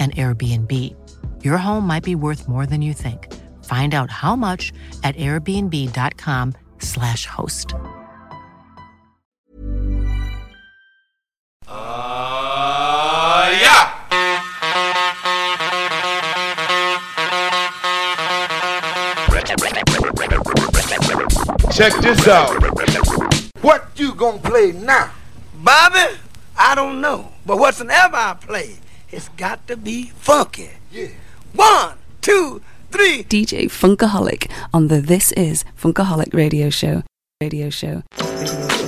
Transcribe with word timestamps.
an 0.00 0.10
Airbnb. 0.12 0.72
Your 1.44 1.58
home 1.58 1.86
might 1.86 2.02
be 2.02 2.14
worth 2.14 2.48
more 2.48 2.64
than 2.64 2.80
you 2.80 2.94
think. 2.94 3.28
Find 3.64 3.94
out 3.94 4.10
how 4.10 4.34
much 4.34 4.72
at 5.04 5.14
airbnb.com/slash 5.16 7.26
host. 7.26 7.74
Uh, 11.68 13.58
yeah. 13.60 13.96
Check 21.72 21.92
this 22.02 22.26
out. 22.26 22.50
What 23.62 23.88
you 23.96 24.14
gonna 24.14 24.38
play 24.38 24.72
now? 24.72 25.10
Bobby, 25.62 26.16
I 26.58 26.74
don't 26.74 27.00
know. 27.00 27.30
But 27.46 27.58
whatsoever 27.58 28.16
I 28.16 28.34
play, 28.40 28.76
it's 29.12 29.28
got 29.30 29.66
to 29.66 29.76
be 29.76 30.12
funky. 30.16 30.70
Yeah. 30.92 31.08
One, 31.54 31.94
two, 32.20 32.62
three. 32.90 33.24
DJ 33.24 33.64
Funkaholic 33.66 34.50
on 34.72 34.88
the 34.88 35.00
This 35.00 35.32
Is 35.32 35.64
Funkaholic 35.80 36.32
radio 36.34 36.70
show. 36.70 37.02
Radio 37.40 37.70
show. 37.70 38.02
Radio 38.18 38.46
show. 38.46 38.79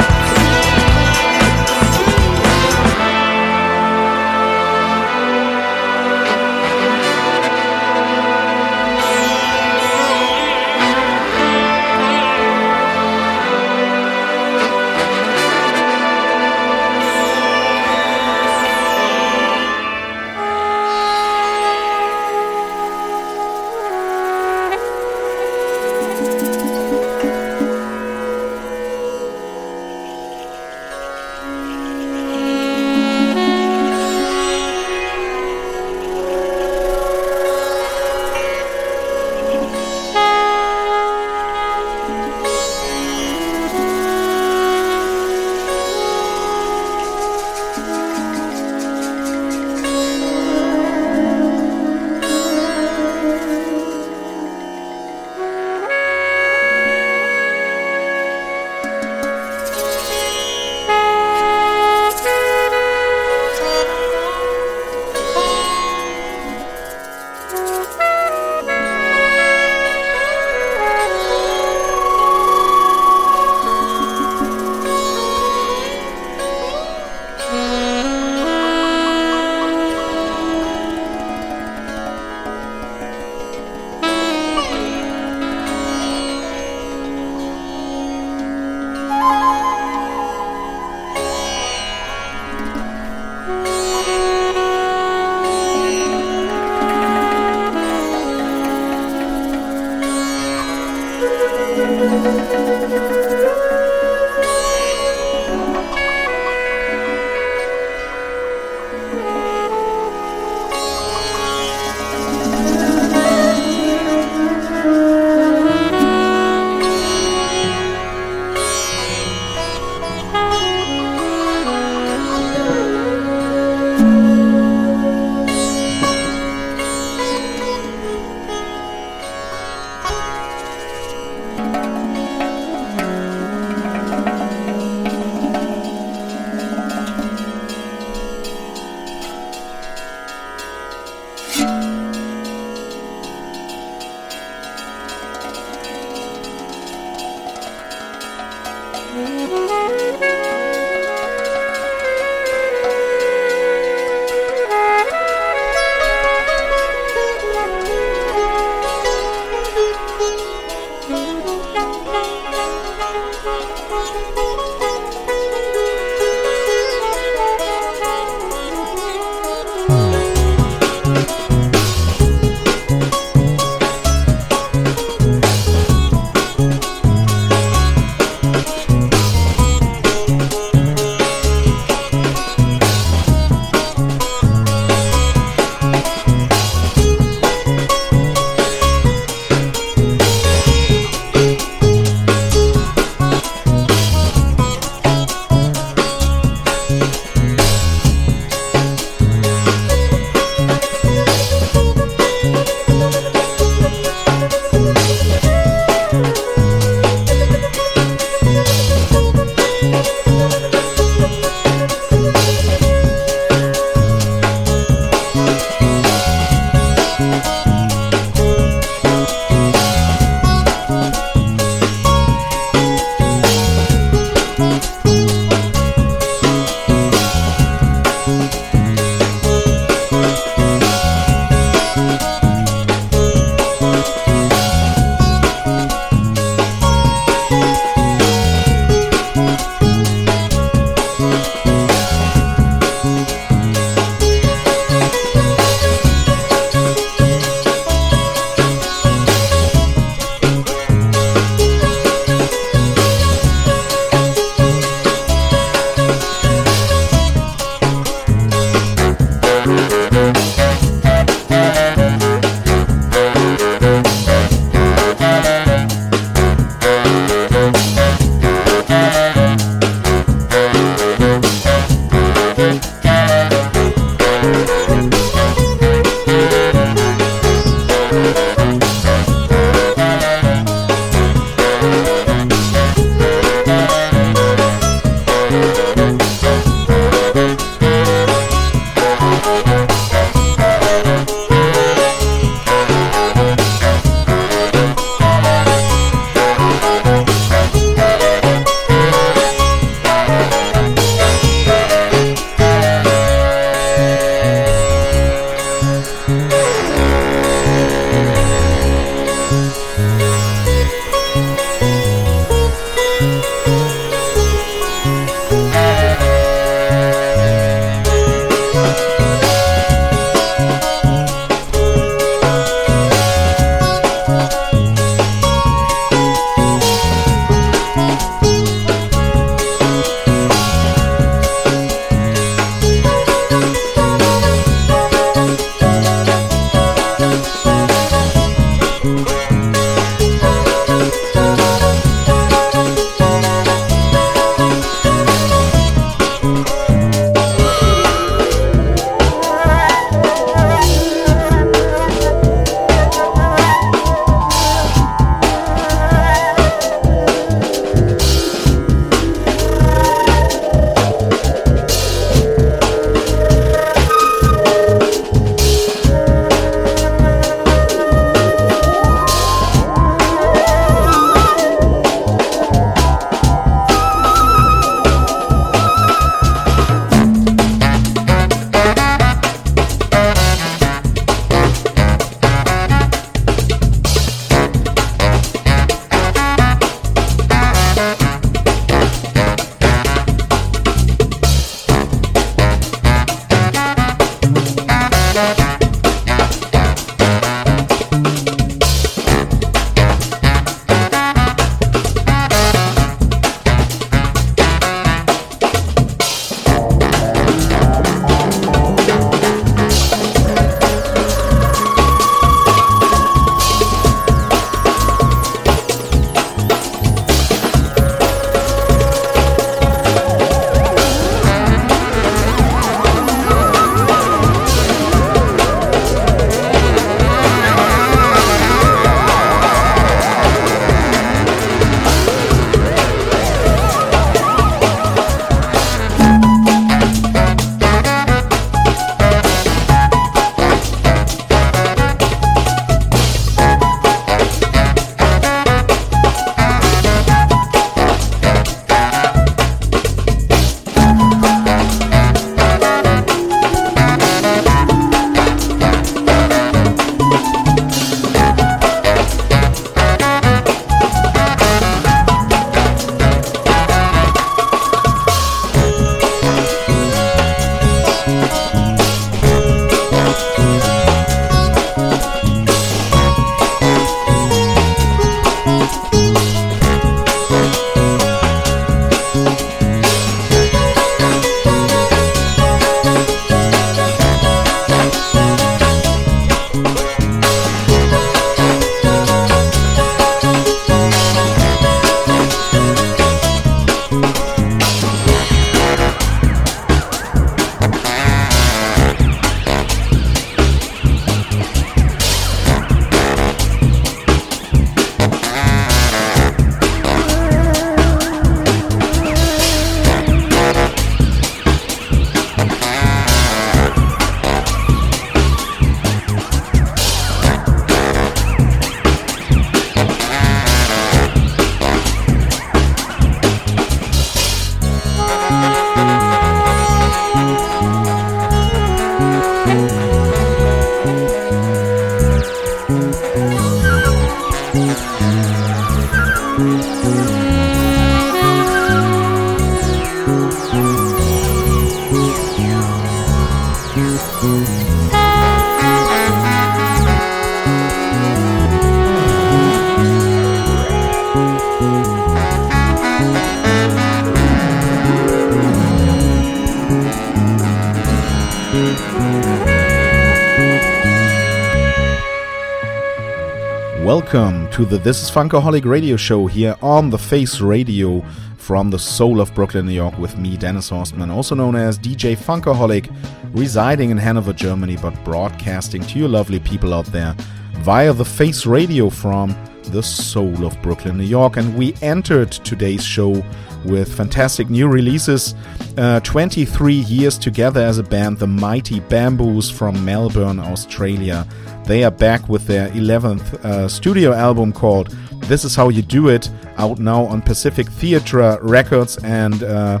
To 564.76 564.84
the 564.84 564.98
This 564.98 565.22
is 565.22 565.30
Funkaholic 565.30 565.86
radio 565.86 566.16
show 566.16 566.46
here 566.46 566.76
on 566.82 567.08
the 567.08 567.16
Face 567.16 567.62
Radio 567.62 568.20
from 568.58 568.90
the 568.90 568.98
soul 568.98 569.40
of 569.40 569.54
Brooklyn, 569.54 569.86
New 569.86 569.94
York, 569.94 570.18
with 570.18 570.36
me, 570.36 570.58
Dennis 570.58 570.90
Horstman, 570.90 571.32
also 571.32 571.54
known 571.54 571.74
as 571.76 571.98
DJ 571.98 572.36
Funkaholic, 572.36 573.10
residing 573.54 574.10
in 574.10 574.18
Hanover, 574.18 574.52
Germany, 574.52 574.98
but 575.00 575.14
broadcasting 575.24 576.02
to 576.02 576.18
you 576.18 576.28
lovely 576.28 576.60
people 576.60 576.92
out 576.92 577.06
there 577.06 577.34
via 577.76 578.12
the 578.12 578.24
Face 578.26 578.66
Radio 578.66 579.08
from 579.08 579.56
the 579.84 580.02
soul 580.02 580.66
of 580.66 580.82
Brooklyn, 580.82 581.16
New 581.16 581.24
York. 581.24 581.56
And 581.56 581.74
we 581.74 581.94
entered 582.02 582.52
today's 582.52 583.02
show 583.02 583.42
with 583.86 584.14
fantastic 584.14 584.68
new 584.68 584.88
releases. 584.88 585.54
Uh, 585.96 586.20
23 586.20 586.92
years 586.92 587.38
together 587.38 587.80
as 587.80 587.96
a 587.96 588.02
band, 588.02 588.38
the 588.38 588.46
Mighty 588.46 589.00
Bamboos 589.00 589.70
from 589.70 590.04
Melbourne, 590.04 590.60
Australia. 590.60 591.46
They 591.86 592.02
are 592.02 592.10
back 592.10 592.48
with 592.48 592.66
their 592.66 592.88
11th 592.88 593.64
uh, 593.64 593.88
studio 593.88 594.32
album 594.32 594.72
called 594.72 595.10
This 595.42 595.64
Is 595.64 595.76
How 595.76 595.88
You 595.88 596.02
Do 596.02 596.30
It, 596.30 596.50
out 596.78 596.98
now 596.98 597.24
on 597.26 597.40
Pacific 597.40 597.88
Theatre 597.88 598.58
Records. 598.60 599.18
And 599.22 599.62
uh, 599.62 600.00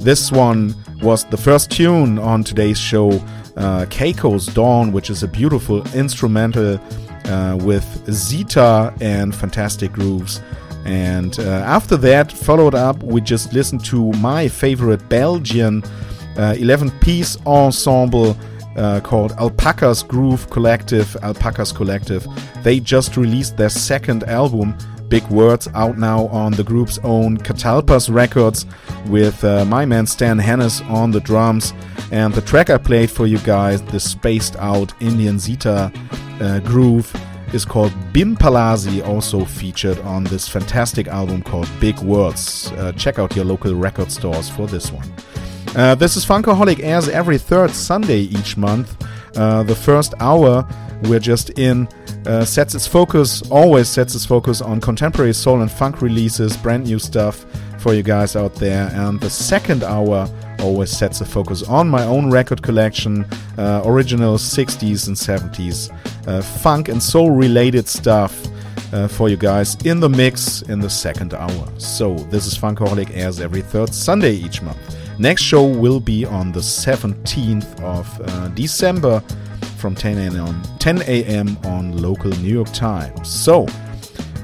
this 0.00 0.32
one 0.32 0.74
was 1.00 1.24
the 1.24 1.36
first 1.36 1.70
tune 1.70 2.18
on 2.18 2.42
today's 2.42 2.80
show, 2.80 3.10
uh, 3.56 3.86
Keiko's 3.86 4.46
Dawn, 4.46 4.90
which 4.90 5.08
is 5.08 5.22
a 5.22 5.28
beautiful 5.28 5.86
instrumental 5.94 6.80
uh, 7.26 7.56
with 7.60 8.12
sitar 8.12 8.92
and 9.00 9.32
fantastic 9.32 9.92
grooves. 9.92 10.40
And 10.84 11.38
uh, 11.38 11.42
after 11.64 11.96
that, 11.98 12.32
followed 12.32 12.74
up, 12.74 13.04
we 13.04 13.20
just 13.20 13.52
listened 13.52 13.84
to 13.84 14.10
my 14.14 14.48
favorite 14.48 15.08
Belgian 15.08 15.84
11 16.36 16.88
uh, 16.88 16.92
piece 17.00 17.36
ensemble. 17.46 18.36
Uh, 18.76 19.00
called 19.00 19.32
Alpacas 19.32 20.04
Groove 20.04 20.48
Collective, 20.48 21.16
Alpacas 21.22 21.72
Collective. 21.72 22.24
They 22.62 22.78
just 22.78 23.16
released 23.16 23.56
their 23.56 23.68
second 23.68 24.22
album, 24.24 24.76
Big 25.08 25.26
Words, 25.28 25.66
out 25.74 25.98
now 25.98 26.28
on 26.28 26.52
the 26.52 26.62
group's 26.62 27.00
own 27.02 27.36
Catalpas 27.36 28.08
Records, 28.14 28.66
with 29.06 29.42
uh, 29.42 29.64
my 29.64 29.84
man 29.84 30.06
Stan 30.06 30.38
Hennes 30.38 30.82
on 30.82 31.10
the 31.10 31.18
drums. 31.18 31.74
And 32.12 32.32
the 32.32 32.42
track 32.42 32.70
I 32.70 32.78
played 32.78 33.10
for 33.10 33.26
you 33.26 33.38
guys, 33.38 33.82
the 33.82 33.98
spaced 33.98 34.54
out 34.56 34.94
Indian 35.02 35.40
sitar 35.40 35.90
uh, 36.40 36.60
groove, 36.60 37.12
is 37.52 37.64
called 37.64 37.92
Bim 38.12 38.36
Palazzi, 38.36 39.04
also 39.04 39.44
featured 39.44 39.98
on 40.00 40.22
this 40.24 40.48
fantastic 40.48 41.08
album 41.08 41.42
called 41.42 41.68
Big 41.80 41.98
Words. 41.98 42.70
Uh, 42.76 42.92
check 42.92 43.18
out 43.18 43.34
your 43.34 43.44
local 43.44 43.74
record 43.74 44.12
stores 44.12 44.48
for 44.48 44.68
this 44.68 44.92
one. 44.92 45.12
Uh, 45.76 45.94
this 45.94 46.16
is 46.16 46.26
Funkaholic 46.26 46.80
airs 46.82 47.08
every 47.08 47.38
third 47.38 47.70
Sunday 47.70 48.22
each 48.22 48.56
month. 48.56 48.96
Uh, 49.36 49.62
the 49.62 49.74
first 49.74 50.14
hour 50.18 50.66
we're 51.04 51.20
just 51.20 51.50
in 51.58 51.88
uh, 52.26 52.44
sets 52.44 52.74
its 52.74 52.86
focus, 52.86 53.42
always 53.50 53.88
sets 53.88 54.14
its 54.16 54.26
focus 54.26 54.60
on 54.60 54.80
contemporary 54.80 55.32
soul 55.32 55.62
and 55.62 55.70
funk 55.70 56.02
releases, 56.02 56.56
brand 56.56 56.84
new 56.84 56.98
stuff 56.98 57.46
for 57.78 57.94
you 57.94 58.02
guys 58.02 58.34
out 58.34 58.54
there. 58.56 58.90
And 58.94 59.20
the 59.20 59.30
second 59.30 59.84
hour 59.84 60.28
always 60.58 60.90
sets 60.90 61.20
a 61.20 61.24
focus 61.24 61.62
on 61.62 61.88
my 61.88 62.04
own 62.04 62.30
record 62.30 62.62
collection, 62.62 63.24
uh, 63.56 63.82
original 63.84 64.36
60s 64.36 65.06
and 65.06 65.16
70s 65.16 65.90
uh, 66.26 66.42
funk 66.42 66.88
and 66.88 67.02
soul 67.02 67.30
related 67.30 67.88
stuff. 67.88 68.46
Uh, 68.92 69.06
for 69.06 69.28
you 69.28 69.36
guys 69.36 69.76
in 69.84 70.00
the 70.00 70.08
mix 70.08 70.62
in 70.62 70.80
the 70.80 70.90
second 70.90 71.32
hour. 71.32 71.68
So, 71.78 72.14
this 72.14 72.44
is 72.44 72.58
Funkaholic 72.58 73.16
airs 73.16 73.38
every 73.38 73.62
third 73.62 73.94
Sunday 73.94 74.32
each 74.32 74.62
month. 74.62 74.99
Next 75.20 75.42
show 75.42 75.66
will 75.66 76.00
be 76.00 76.24
on 76.24 76.50
the 76.50 76.60
17th 76.60 77.78
of 77.82 78.20
uh, 78.22 78.48
December 78.48 79.20
from 79.76 79.94
10 79.94 80.16
a.m. 80.16 80.62
10 80.78 81.02
a.m. 81.02 81.58
on 81.64 81.92
local 82.00 82.30
New 82.30 82.48
York 82.48 82.72
Times. 82.72 83.28
So, 83.28 83.66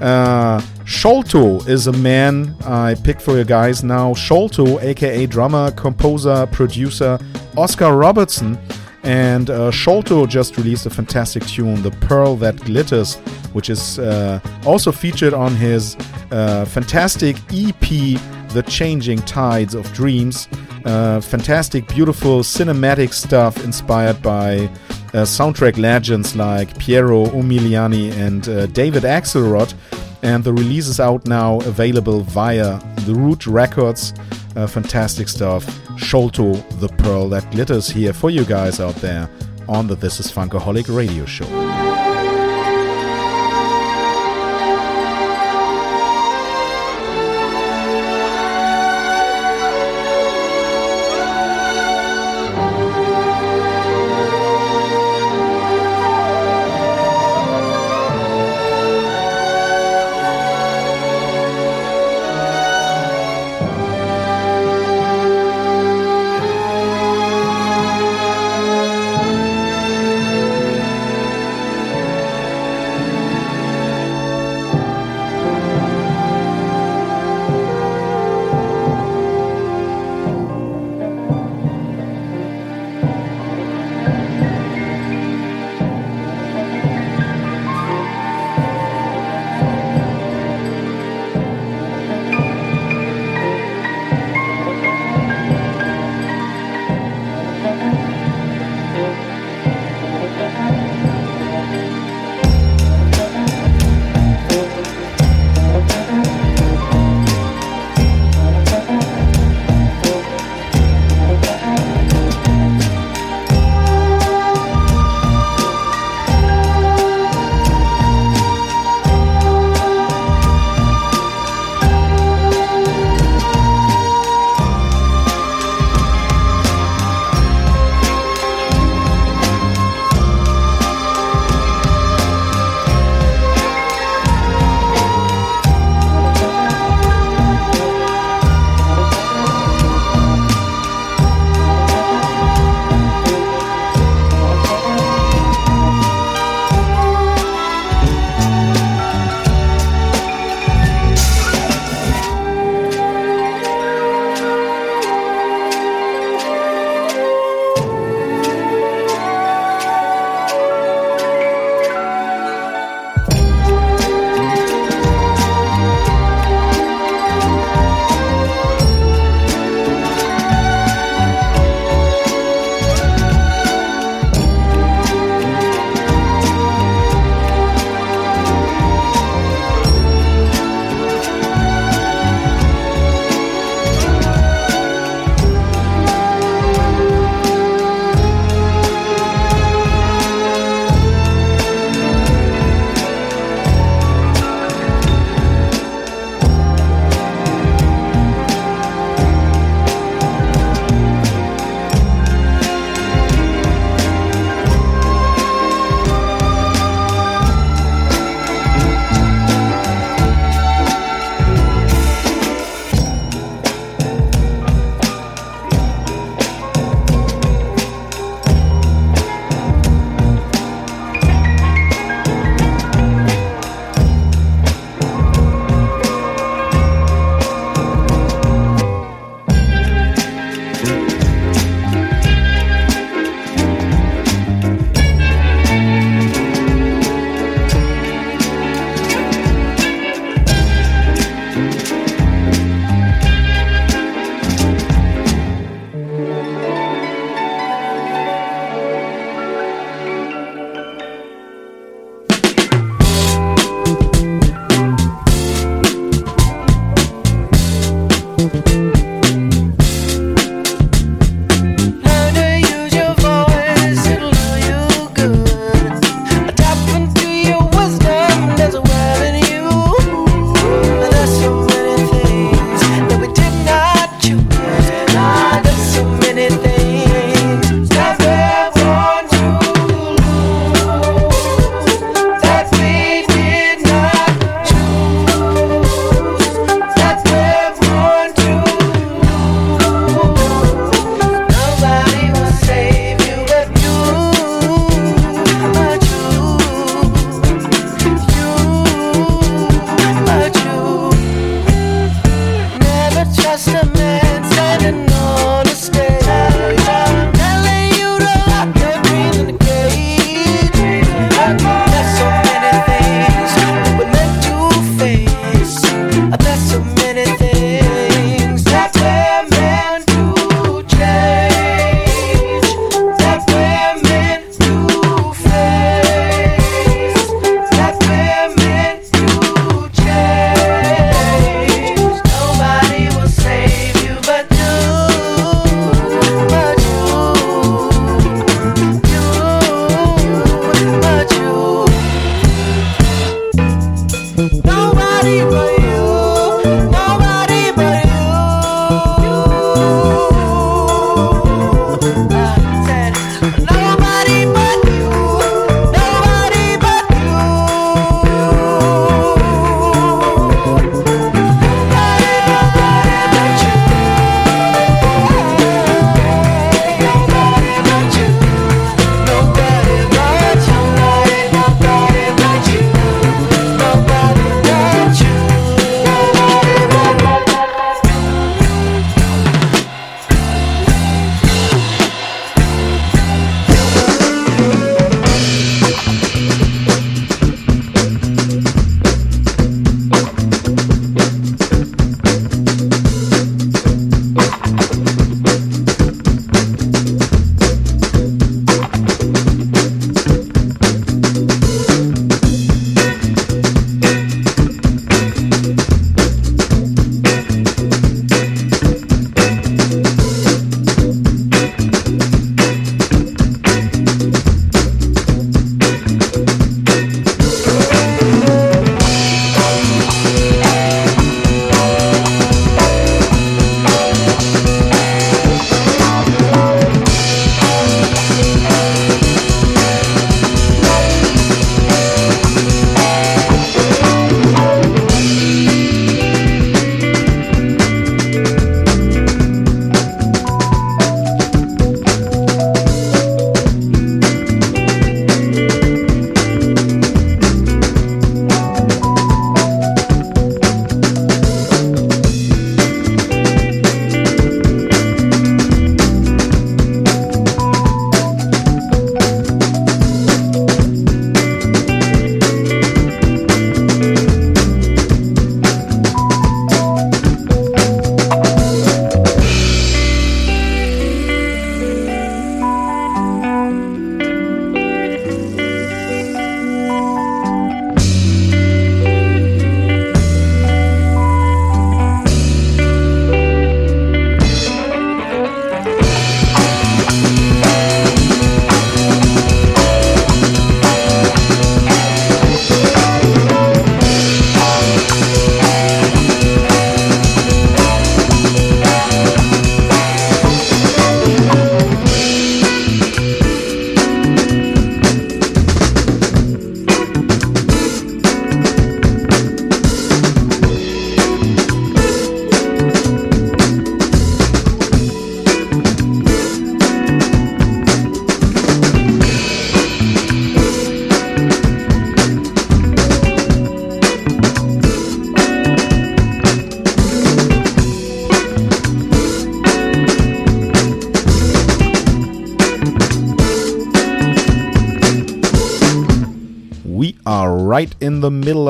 uh, 0.02 0.60
Sholto 0.84 1.60
is 1.66 1.86
a 1.86 1.94
man 1.94 2.54
I 2.66 2.94
picked 2.94 3.22
for 3.22 3.38
you 3.38 3.44
guys 3.44 3.82
now. 3.82 4.12
Sholto, 4.12 4.78
aka 4.80 5.24
drummer, 5.24 5.70
composer, 5.70 6.46
producer 6.48 7.18
Oscar 7.56 7.96
Robertson. 7.96 8.58
And 9.02 9.48
uh, 9.48 9.70
Sholto 9.70 10.26
just 10.26 10.58
released 10.58 10.84
a 10.84 10.90
fantastic 10.90 11.46
tune, 11.46 11.82
The 11.82 11.92
Pearl 12.02 12.36
That 12.36 12.56
Glitters, 12.56 13.14
which 13.54 13.70
is 13.70 13.98
uh, 13.98 14.40
also 14.66 14.92
featured 14.92 15.32
on 15.32 15.56
his 15.56 15.96
uh, 16.30 16.66
fantastic 16.66 17.36
EP, 17.50 18.20
The 18.56 18.62
Changing 18.62 19.18
Tides 19.18 19.74
of 19.74 19.92
Dreams. 19.92 20.48
Uh, 20.86 21.20
fantastic, 21.20 21.86
beautiful 21.88 22.40
cinematic 22.40 23.12
stuff 23.12 23.62
inspired 23.62 24.22
by 24.22 24.60
uh, 25.12 25.26
soundtrack 25.26 25.76
legends 25.76 26.34
like 26.34 26.78
Piero 26.78 27.26
Umiliani 27.26 28.12
and 28.12 28.48
uh, 28.48 28.64
David 28.68 29.02
Axelrod. 29.02 29.74
And 30.22 30.42
the 30.42 30.54
release 30.54 30.88
is 30.88 31.00
out 31.00 31.26
now, 31.26 31.58
available 31.60 32.22
via 32.22 32.78
the 33.04 33.14
Root 33.14 33.46
Records. 33.46 34.14
Uh, 34.56 34.66
fantastic 34.66 35.28
stuff. 35.28 35.62
Sholto, 35.98 36.54
the 36.80 36.88
pearl 36.88 37.28
that 37.28 37.50
glitters 37.50 37.90
here 37.90 38.14
for 38.14 38.30
you 38.30 38.46
guys 38.46 38.80
out 38.80 38.94
there 38.96 39.28
on 39.68 39.86
the 39.86 39.96
This 39.96 40.18
is 40.18 40.32
Funkaholic 40.32 40.88
radio 40.88 41.26
show. 41.26 41.65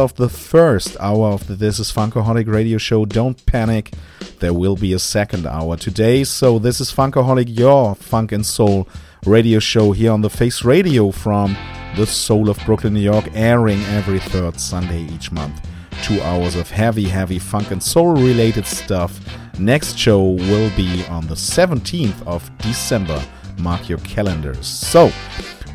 Of 0.07 0.14
the 0.14 0.29
first 0.29 0.97
hour 1.01 1.31
of 1.31 1.49
the 1.49 1.57
This 1.57 1.81
is 1.81 1.90
Funkaholic 1.90 2.47
radio 2.47 2.79
show. 2.79 3.05
Don't 3.05 3.45
panic, 3.45 3.92
there 4.38 4.55
will 4.55 4.77
be 4.77 4.92
a 4.92 5.01
second 5.01 5.49
hour 5.49 5.77
today. 5.77 6.23
So, 6.23 6.61
this 6.61 6.81
is 6.81 6.92
Funkaholic, 6.92 7.59
your 7.59 7.97
funk 7.97 8.31
and 8.31 8.47
soul 8.47 8.87
radio 9.25 9.59
show 9.59 9.90
here 9.90 10.12
on 10.12 10.21
the 10.21 10.31
Face 10.31 10.64
Radio 10.64 11.11
from 11.11 11.57
the 11.97 12.07
soul 12.07 12.49
of 12.49 12.57
Brooklyn, 12.64 12.95
New 12.95 13.01
York, 13.01 13.25
airing 13.35 13.83
every 13.99 14.21
third 14.21 14.61
Sunday 14.61 15.03
each 15.12 15.33
month. 15.33 15.61
Two 16.05 16.23
hours 16.23 16.55
of 16.55 16.71
heavy, 16.71 17.09
heavy 17.09 17.40
funk 17.40 17.73
and 17.73 17.83
soul 17.83 18.14
related 18.14 18.64
stuff. 18.64 19.19
Next 19.59 19.99
show 19.99 20.23
will 20.23 20.71
be 20.77 21.05
on 21.07 21.27
the 21.27 21.35
17th 21.35 22.25
of 22.29 22.49
December. 22.59 23.21
Mark 23.59 23.88
your 23.88 23.99
calendars. 23.99 24.69
So, 24.69 25.11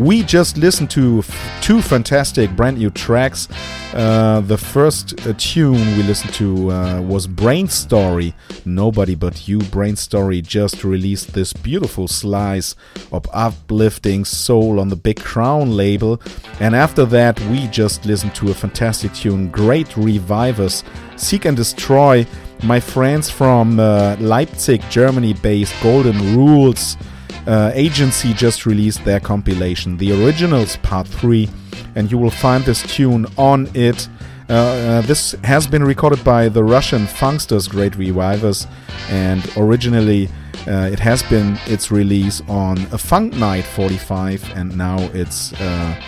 we 0.02 0.24
just 0.24 0.58
listened 0.58 0.90
to 0.90 1.24
two 1.62 1.80
fantastic 1.80 2.50
brand 2.56 2.80
new 2.80 2.90
tracks. 2.90 3.48
Uh, 3.94 4.42
the 4.42 4.58
first 4.58 5.28
uh, 5.28 5.34
tune 5.38 5.76
we 5.96 6.02
listened 6.02 6.34
to 6.34 6.72
uh, 6.72 7.00
was 7.02 7.28
Brainstory. 7.28 8.34
Nobody 8.66 9.14
but 9.14 9.48
you, 9.48 9.60
Brainstory, 9.60 10.42
just 10.42 10.84
released 10.84 11.34
this 11.34 11.54
beautiful 11.54 12.08
slice 12.08 12.76
of 13.12 13.28
uplifting 13.32 14.26
soul 14.26 14.80
on 14.80 14.90
the 14.90 14.96
Big 14.96 15.20
Crown 15.20 15.78
label. 15.78 16.20
And 16.60 16.76
after 16.76 17.06
that, 17.06 17.40
we 17.42 17.68
just 17.68 18.04
listened 18.04 18.34
to 18.36 18.50
a 18.50 18.56
fantastic 18.56 19.14
tune, 19.14 19.52
Great 19.52 19.96
Revivers, 19.96 20.84
Seek 21.16 21.46
and 21.46 21.56
Destroy. 21.56 22.26
My 22.64 22.80
friends 22.80 23.30
from 23.30 23.80
uh, 23.80 24.16
Leipzig, 24.20 24.82
Germany 24.90 25.34
based 25.34 25.76
Golden 25.84 26.36
Rules 26.36 26.98
uh, 27.48 27.72
agency 27.74 28.34
just 28.34 28.66
released 28.66 29.04
their 29.06 29.20
compilation, 29.20 29.98
The 29.98 30.12
Originals 30.24 30.78
Part 30.78 31.08
3, 31.08 31.50
and 31.96 32.12
you 32.12 32.18
will 32.18 32.32
find 32.32 32.64
this 32.64 32.84
tune 32.84 33.26
on 33.38 33.70
it. 33.74 34.08
Uh, 34.50 34.54
uh, 34.54 35.02
this 35.02 35.32
has 35.44 35.66
been 35.66 35.84
recorded 35.84 36.24
by 36.24 36.50
the 36.50 36.64
Russian 36.64 37.06
Funksters 37.06 37.70
Great 37.70 37.96
Revivers, 37.96 38.68
and 39.10 39.42
originally 39.58 40.30
uh, 40.68 40.90
it 40.92 41.00
has 41.00 41.24
been 41.24 41.58
its 41.66 41.90
release 41.90 42.42
on 42.48 42.78
a 42.92 42.98
Funk 42.98 43.34
Night 43.34 43.66
45, 43.66 44.56
and 44.56 44.78
now 44.78 44.98
it's 45.14 45.54
uh, 45.54 46.02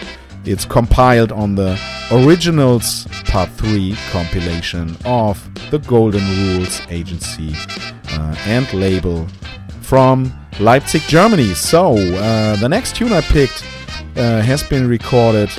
it's 0.46 0.66
compiled 0.66 1.32
on 1.32 1.56
the 1.56 1.80
Originals 2.12 3.08
Part 3.26 3.50
3 3.52 3.96
compilation 4.12 4.98
of 5.06 5.42
the 5.72 5.80
Golden 5.80 6.22
Rules 6.38 6.82
Agency 6.90 7.56
uh, 8.10 8.36
and 8.46 8.72
label 8.74 9.26
from 9.82 10.34
Leipzig, 10.60 11.02
Germany. 11.04 11.54
So, 11.54 11.96
uh, 11.98 12.56
the 12.58 12.70
next 12.70 12.96
tune 12.96 13.14
I 13.14 13.22
picked 13.22 13.64
uh, 14.16 14.42
has 14.42 14.64
been 14.64 14.88
recorded 14.88 15.50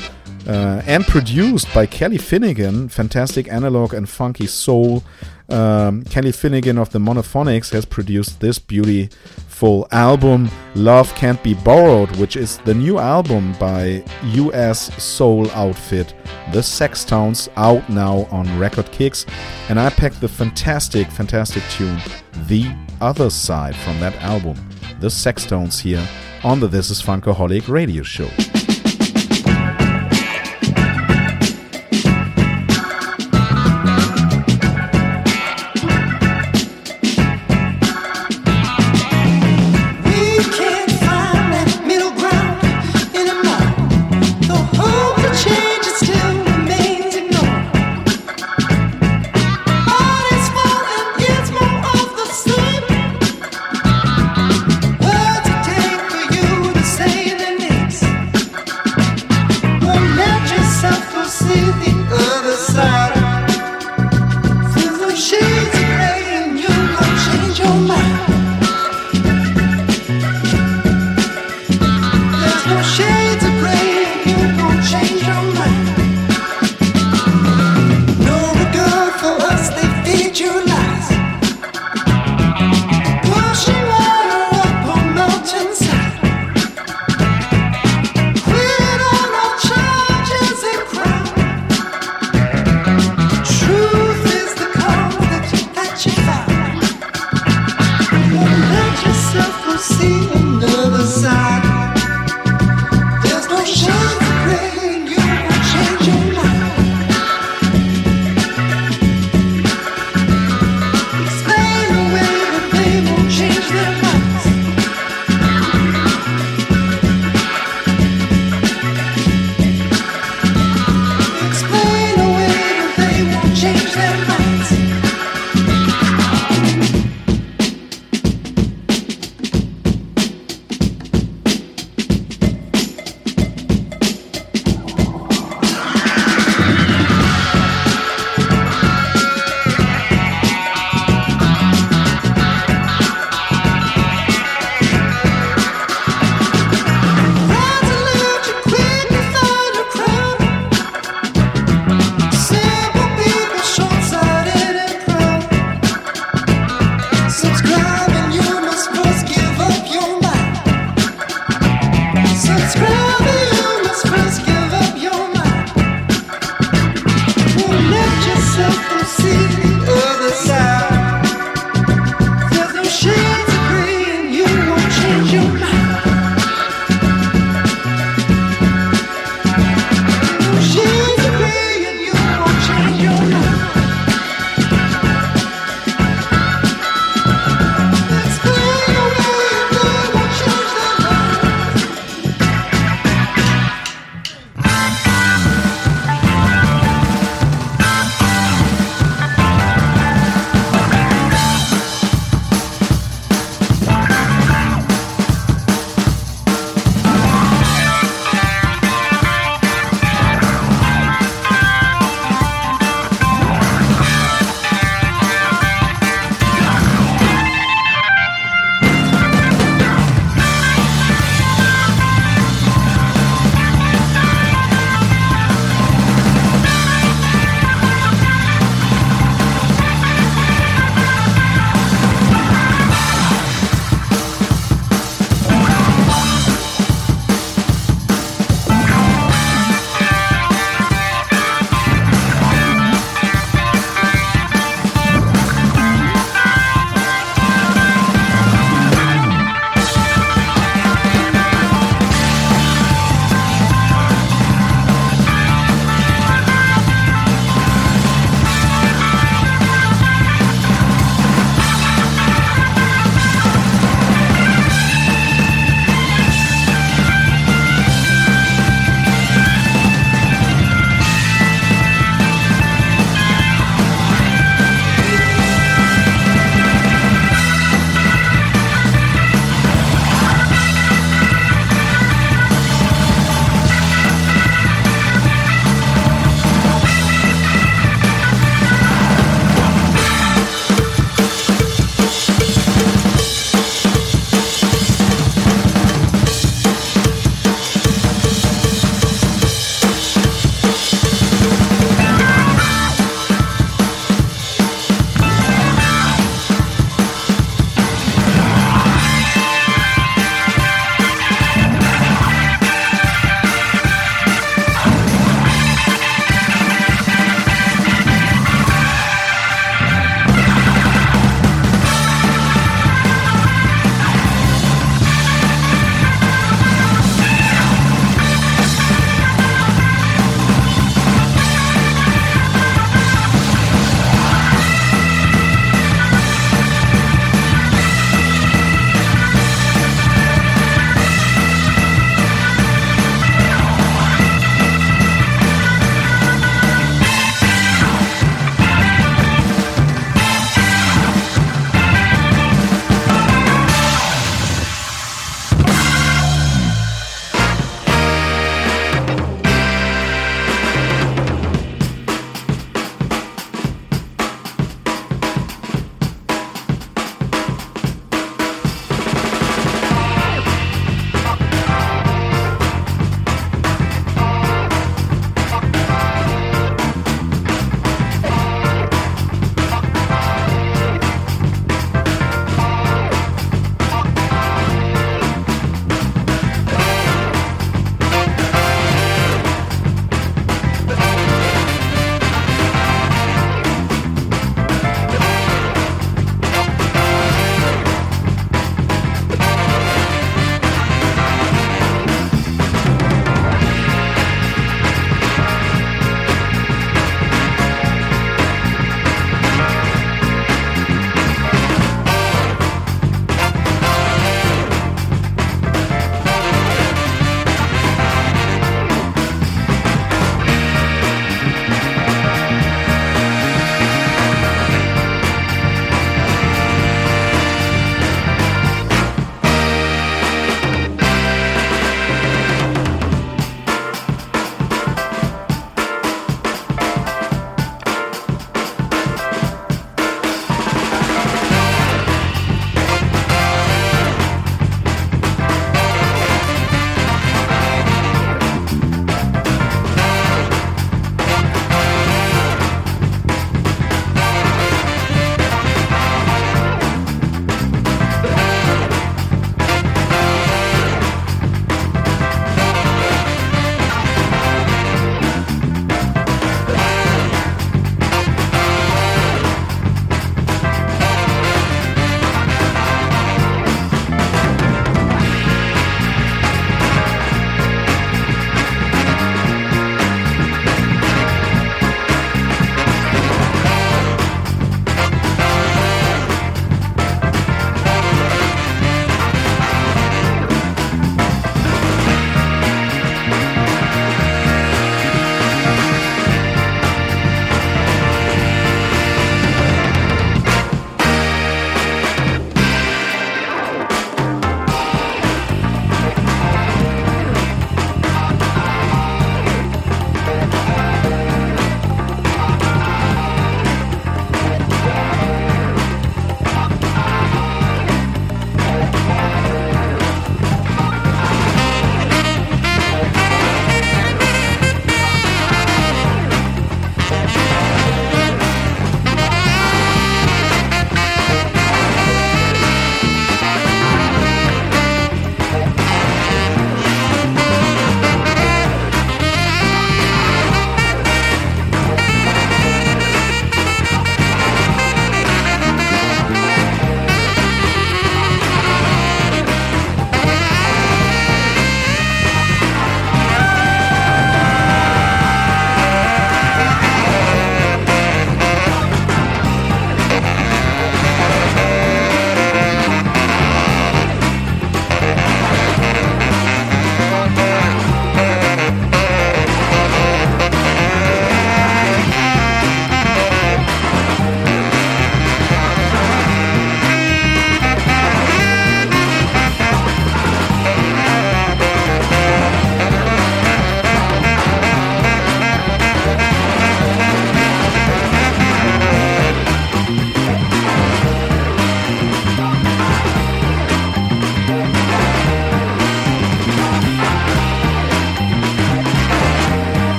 uh, 0.47 0.83
and 0.87 1.05
produced 1.07 1.73
by 1.73 1.87
Kelly 1.87 2.19
Finnigan, 2.19 2.89
fantastic 2.89 3.51
analog 3.51 3.95
and 3.95 4.09
funky 4.09 4.47
soul. 4.47 5.03
Um, 5.49 6.05
Kelly 6.05 6.33
Finnigan 6.33 6.79
of 6.79 6.91
the 6.91 6.99
Monophonics 6.99 7.71
has 7.73 7.85
produced 7.85 8.41
this 8.41 8.59
beautiful 8.59 9.87
album, 9.93 10.51
Love 10.75 11.15
Can't 11.15 11.43
Be 11.43 11.55
Borrowed, 11.55 12.17
which 12.17 12.37
is 12.37 12.59
the 12.59 12.75
new 12.75 12.99
album 12.99 13.55
by 13.59 14.03
US 14.23 15.03
soul 15.03 15.51
outfit 15.51 16.15
The 16.53 16.61
Sextones, 16.61 17.49
out 17.57 17.89
now 17.91 18.27
on 18.31 18.59
Record 18.59 18.91
Kicks. 18.91 19.27
And 19.69 19.79
I 19.79 19.91
picked 19.91 20.21
the 20.21 20.29
fantastic, 20.29 21.09
fantastic 21.09 21.63
tune, 21.71 22.01
The 22.47 22.75
Other 23.01 23.29
Side, 23.29 23.77
from 23.77 24.01
that 24.01 24.15
album. 24.23 24.57
The 25.05 25.11
Sextones 25.11 25.83
here 25.83 26.09
on 26.43 26.61
the 26.61 26.67
This 26.67 26.89
is 26.89 27.03
Funkaholic 27.03 27.69
radio 27.69 28.03
show. 28.03 28.64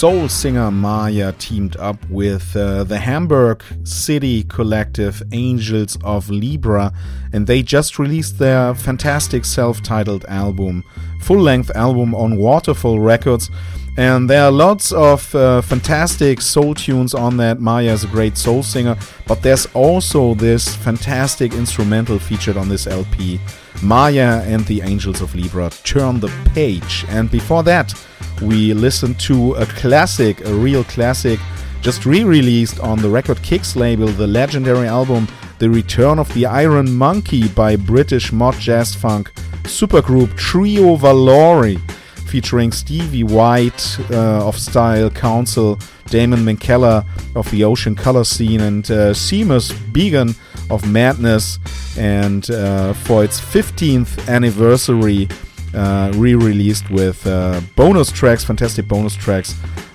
Soul 0.00 0.30
singer 0.30 0.70
Maya 0.70 1.30
teamed 1.32 1.76
up 1.76 1.98
with 2.08 2.56
uh, 2.56 2.84
the 2.84 2.96
Hamburg 2.96 3.62
City 3.84 4.44
collective 4.44 5.22
Angels 5.32 5.98
of 6.02 6.30
Libra, 6.30 6.90
and 7.34 7.46
they 7.46 7.62
just 7.62 7.98
released 7.98 8.38
their 8.38 8.74
fantastic 8.74 9.44
self 9.44 9.82
titled 9.82 10.24
album, 10.24 10.84
full 11.20 11.42
length 11.42 11.70
album 11.76 12.14
on 12.14 12.38
Waterfall 12.38 12.98
Records. 12.98 13.50
And 13.98 14.30
there 14.30 14.44
are 14.44 14.50
lots 14.50 14.90
of 14.90 15.34
uh, 15.34 15.60
fantastic 15.60 16.40
soul 16.40 16.72
tunes 16.72 17.12
on 17.12 17.36
that. 17.36 17.60
Maya 17.60 17.92
is 17.92 18.02
a 18.02 18.06
great 18.06 18.38
soul 18.38 18.62
singer, 18.62 18.96
but 19.26 19.42
there's 19.42 19.66
also 19.74 20.32
this 20.32 20.74
fantastic 20.76 21.52
instrumental 21.52 22.18
featured 22.18 22.56
on 22.56 22.70
this 22.70 22.86
LP. 22.86 23.38
Maya 23.82 24.42
and 24.46 24.64
the 24.64 24.80
Angels 24.80 25.20
of 25.20 25.34
Libra 25.34 25.68
turn 25.84 26.20
the 26.20 26.32
page. 26.54 27.04
And 27.10 27.30
before 27.30 27.62
that, 27.64 27.92
we 28.40 28.72
listened 28.74 29.18
to 29.20 29.54
a 29.54 29.66
classic, 29.66 30.44
a 30.46 30.54
real 30.54 30.84
classic, 30.84 31.38
just 31.80 32.06
re 32.06 32.24
released 32.24 32.80
on 32.80 32.98
the 32.98 33.08
Record 33.08 33.42
Kicks 33.42 33.76
label, 33.76 34.06
the 34.06 34.26
legendary 34.26 34.86
album 34.86 35.28
The 35.58 35.70
Return 35.70 36.18
of 36.18 36.32
the 36.34 36.46
Iron 36.46 36.94
Monkey 36.96 37.48
by 37.48 37.76
British 37.76 38.32
mod 38.32 38.54
jazz 38.54 38.94
funk 38.94 39.32
supergroup 39.64 40.36
Trio 40.36 40.96
Valore, 40.96 41.78
featuring 42.26 42.72
Stevie 42.72 43.24
White 43.24 43.98
uh, 44.10 44.46
of 44.46 44.58
Style 44.58 45.10
Council, 45.10 45.78
Damon 46.06 46.40
Minchella 46.40 47.04
of 47.34 47.50
the 47.50 47.64
Ocean 47.64 47.94
Colour 47.94 48.24
Scene, 48.24 48.60
and 48.60 48.90
uh, 48.90 49.12
Seamus 49.12 49.72
Beaghen 49.92 50.36
of 50.70 50.88
Madness. 50.88 51.58
And 51.96 52.50
uh, 52.50 52.92
for 52.92 53.24
its 53.24 53.40
15th 53.40 54.28
anniversary, 54.28 55.28
uh, 55.74 56.12
re-released 56.14 56.90
with 56.90 57.26
uh, 57.26 57.60
bonus 57.76 58.10
tracks, 58.10 58.44
fantastic 58.44 58.88
bonus 58.88 59.14
tracks. 59.14 59.54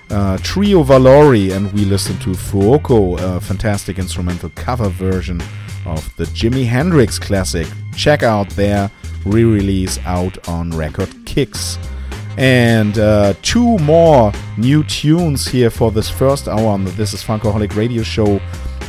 Uh, 0.10 0.38
Trio 0.38 0.84
Valore, 0.84 1.52
and 1.56 1.72
we 1.74 1.84
listened 1.84 2.22
to 2.22 2.30
Fuoco, 2.30 3.20
a 3.20 3.42
fantastic 3.42 3.98
instrumental 3.98 4.52
cover 4.56 4.90
version 4.90 5.42
of 5.86 6.16
the 6.16 6.26
Jimi 6.26 6.66
Hendrix 6.66 7.18
classic. 7.18 7.68
Check 7.96 8.24
out 8.24 8.50
their 8.52 8.92
re-release 9.26 10.00
out 10.06 10.48
on 10.48 10.70
Record 10.72 11.10
Kicks. 11.26 11.78
And 12.38 12.98
uh, 13.00 13.34
two 13.42 13.78
more 13.80 14.32
new 14.58 14.84
tunes 14.84 15.48
here 15.48 15.70
for 15.70 15.92
this 15.92 16.10
first 16.10 16.48
hour 16.48 16.68
on 16.68 16.84
the 16.84 16.92
This 16.92 17.14
is 17.14 17.24
Funkaholic 17.24 17.76
radio 17.76 18.04
show 18.04 18.42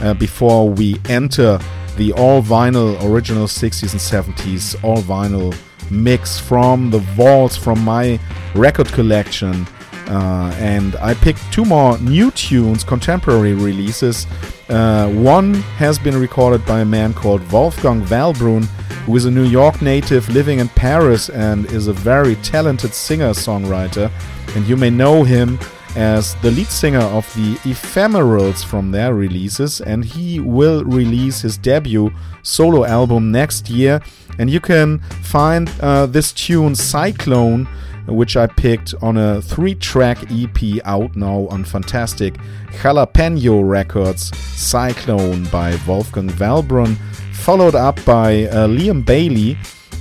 uh, 0.02 0.14
before 0.14 0.68
we 0.68 0.96
enter 1.08 1.58
the 1.96 2.12
all 2.12 2.42
vinyl 2.42 3.02
original 3.08 3.46
60s 3.46 3.92
and 3.92 4.36
70s 4.36 4.76
all 4.84 4.98
vinyl 4.98 5.56
mix 5.90 6.38
from 6.38 6.90
the 6.90 6.98
vaults 6.98 7.56
from 7.56 7.82
my 7.84 8.18
record 8.54 8.88
collection. 8.88 9.66
Uh, 10.08 10.54
and 10.58 10.94
I 10.96 11.14
picked 11.14 11.52
two 11.52 11.64
more 11.64 11.98
new 11.98 12.30
tunes, 12.30 12.84
contemporary 12.84 13.54
releases. 13.54 14.26
Uh, 14.68 15.08
one 15.10 15.54
has 15.54 15.98
been 15.98 16.16
recorded 16.16 16.64
by 16.64 16.80
a 16.80 16.84
man 16.84 17.12
called 17.12 17.40
Wolfgang 17.50 18.02
Valbrun, 18.04 18.64
who 19.04 19.16
is 19.16 19.24
a 19.24 19.30
New 19.30 19.44
York 19.44 19.82
native 19.82 20.28
living 20.28 20.60
in 20.60 20.68
Paris 20.68 21.28
and 21.28 21.66
is 21.66 21.88
a 21.88 21.92
very 21.92 22.36
talented 22.36 22.94
singer 22.94 23.30
songwriter. 23.30 24.10
And 24.54 24.66
you 24.66 24.76
may 24.76 24.90
know 24.90 25.24
him 25.24 25.58
as 25.96 26.34
the 26.36 26.50
lead 26.50 26.66
singer 26.68 27.00
of 27.00 27.24
the 27.34 27.54
Ephemerals 27.64 28.64
from 28.64 28.90
their 28.90 29.14
releases. 29.14 29.80
And 29.80 30.04
he 30.04 30.40
will 30.40 30.84
release 30.84 31.40
his 31.40 31.56
debut 31.56 32.12
solo 32.42 32.84
album 32.84 33.32
next 33.32 33.68
year 33.70 34.00
and 34.38 34.50
you 34.50 34.60
can 34.60 34.98
find 35.22 35.70
uh, 35.80 36.06
this 36.06 36.32
tune 36.32 36.74
Cyclone, 36.74 37.66
which 38.06 38.36
I 38.36 38.46
picked 38.46 38.94
on 39.02 39.16
a 39.16 39.42
three 39.42 39.74
track 39.74 40.18
EP 40.30 40.80
out 40.84 41.16
now 41.16 41.46
on 41.50 41.64
fantastic 41.64 42.34
Jalapeno 42.70 43.68
Records, 43.68 44.36
Cyclone 44.36 45.44
by 45.46 45.78
Wolfgang 45.86 46.28
Valbrun, 46.28 46.96
followed 47.32 47.74
up 47.74 48.02
by 48.04 48.44
uh, 48.44 48.68
Liam 48.68 49.04
Bailey. 49.04 49.56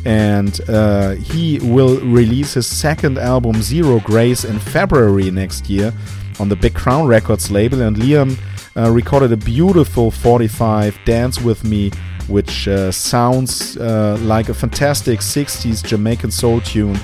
And 0.07 0.61
uh, 0.69 1.15
he 1.15 1.57
will 1.63 1.99
release 2.01 2.53
his 2.53 2.67
second 2.67 3.17
album, 3.17 3.63
Zero 3.63 3.99
Grace, 4.01 4.45
in 4.45 4.59
February 4.59 5.31
next 5.31 5.67
year 5.67 5.91
on 6.39 6.47
the 6.47 6.55
Big 6.55 6.75
Crown 6.75 7.07
Records 7.07 7.49
label. 7.49 7.81
And 7.81 7.95
Liam 7.97 8.37
uh, 8.77 8.91
recorded 8.91 9.31
a 9.31 9.37
beautiful 9.37 10.11
45, 10.11 10.99
Dance 11.05 11.41
With 11.41 11.63
Me, 11.63 11.91
which 12.27 12.67
uh, 12.67 12.91
sounds 12.91 13.77
uh, 13.77 14.17
like 14.21 14.49
a 14.49 14.53
fantastic 14.53 15.19
60s 15.19 15.83
Jamaican 15.85 16.31
soul 16.31 16.61
tune. 16.61 16.97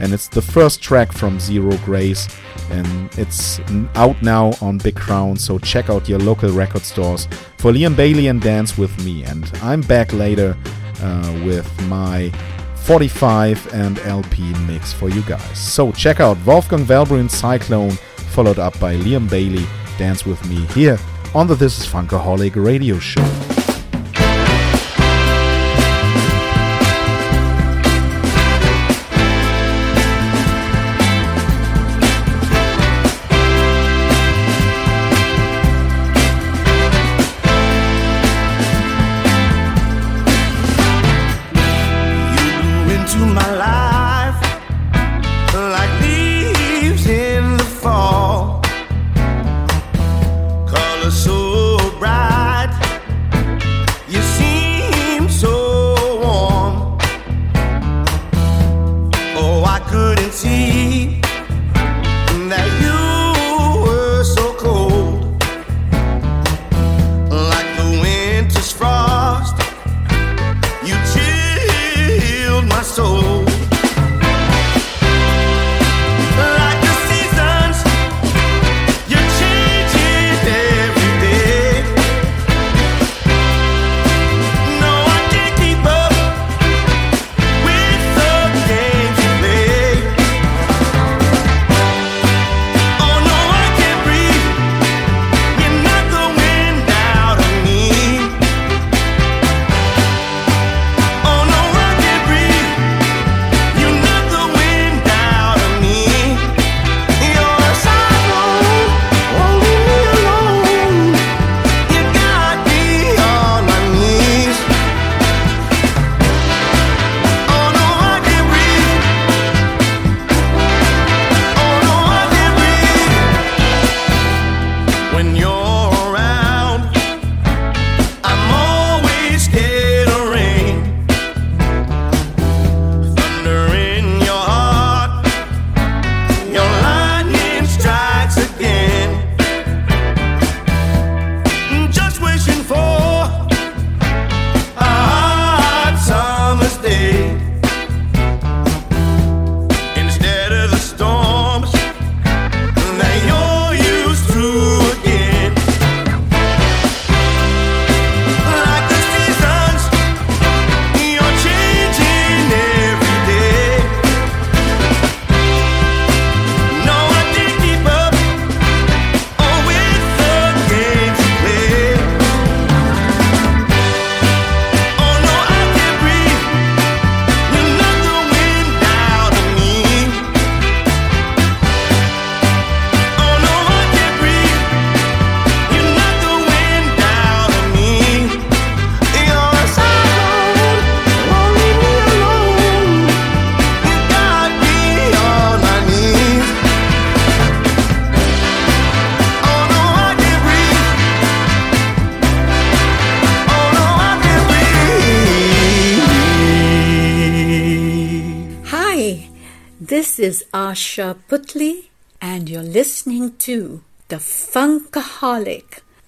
And 0.00 0.12
it's 0.12 0.28
the 0.28 0.42
first 0.42 0.80
track 0.80 1.10
from 1.12 1.40
Zero 1.40 1.76
Grace, 1.78 2.28
and 2.70 3.12
it's 3.18 3.58
out 3.96 4.22
now 4.22 4.52
on 4.60 4.78
Big 4.78 4.94
Crown. 4.94 5.36
So 5.36 5.58
check 5.58 5.90
out 5.90 6.08
your 6.08 6.20
local 6.20 6.50
record 6.50 6.82
stores 6.82 7.26
for 7.56 7.72
Liam 7.72 7.96
Bailey 7.96 8.28
and 8.28 8.40
Dance 8.40 8.78
with 8.78 8.96
Me. 9.04 9.24
And 9.24 9.50
I'm 9.60 9.80
back 9.80 10.12
later 10.12 10.56
uh, 11.00 11.40
with 11.44 11.68
my 11.88 12.30
45 12.76 13.74
and 13.74 13.98
LP 13.98 14.54
mix 14.66 14.92
for 14.92 15.08
you 15.10 15.22
guys. 15.22 15.58
So 15.58 15.90
check 15.92 16.20
out 16.20 16.38
Wolfgang 16.46 16.86
Valbrun 16.86 17.28
Cyclone, 17.28 17.90
followed 18.30 18.58
up 18.60 18.78
by 18.78 18.94
Liam 18.94 19.28
Bailey 19.28 19.66
Dance 19.98 20.24
with 20.24 20.42
Me 20.48 20.64
here 20.66 20.98
on 21.34 21.48
the 21.48 21.54
This 21.54 21.80
is 21.80 21.86
Funkaholic 21.86 22.54
radio 22.56 22.98
show. 22.98 23.57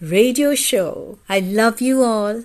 Radio 0.00 0.54
show. 0.54 1.18
I 1.28 1.40
love 1.40 1.82
you 1.82 2.02
all. 2.02 2.44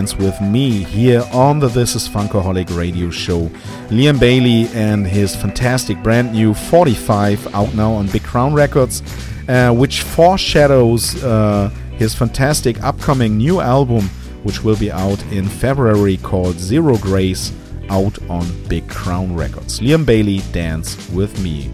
Dance 0.00 0.16
With 0.16 0.40
Me 0.40 0.82
here 0.82 1.22
on 1.30 1.58
the 1.58 1.68
This 1.68 1.94
Is 1.94 2.08
Funkaholic 2.08 2.74
radio 2.74 3.10
show. 3.10 3.50
Liam 3.90 4.18
Bailey 4.18 4.66
and 4.68 5.06
his 5.06 5.36
fantastic 5.36 6.02
brand 6.02 6.32
new 6.32 6.54
45 6.54 7.54
out 7.54 7.74
now 7.74 7.92
on 7.92 8.06
Big 8.06 8.22
Crown 8.22 8.54
Records, 8.54 9.02
uh, 9.46 9.74
which 9.74 10.00
foreshadows 10.00 11.22
uh, 11.22 11.68
his 11.98 12.14
fantastic 12.14 12.82
upcoming 12.82 13.36
new 13.36 13.60
album, 13.60 14.08
which 14.42 14.64
will 14.64 14.76
be 14.76 14.90
out 14.90 15.22
in 15.32 15.46
February 15.46 16.16
called 16.16 16.58
Zero 16.58 16.96
Grace, 16.96 17.52
out 17.90 18.18
on 18.30 18.46
Big 18.68 18.88
Crown 18.88 19.36
Records. 19.36 19.80
Liam 19.80 20.06
Bailey, 20.06 20.38
Dance 20.52 21.10
with 21.10 21.38
Me. 21.42 21.70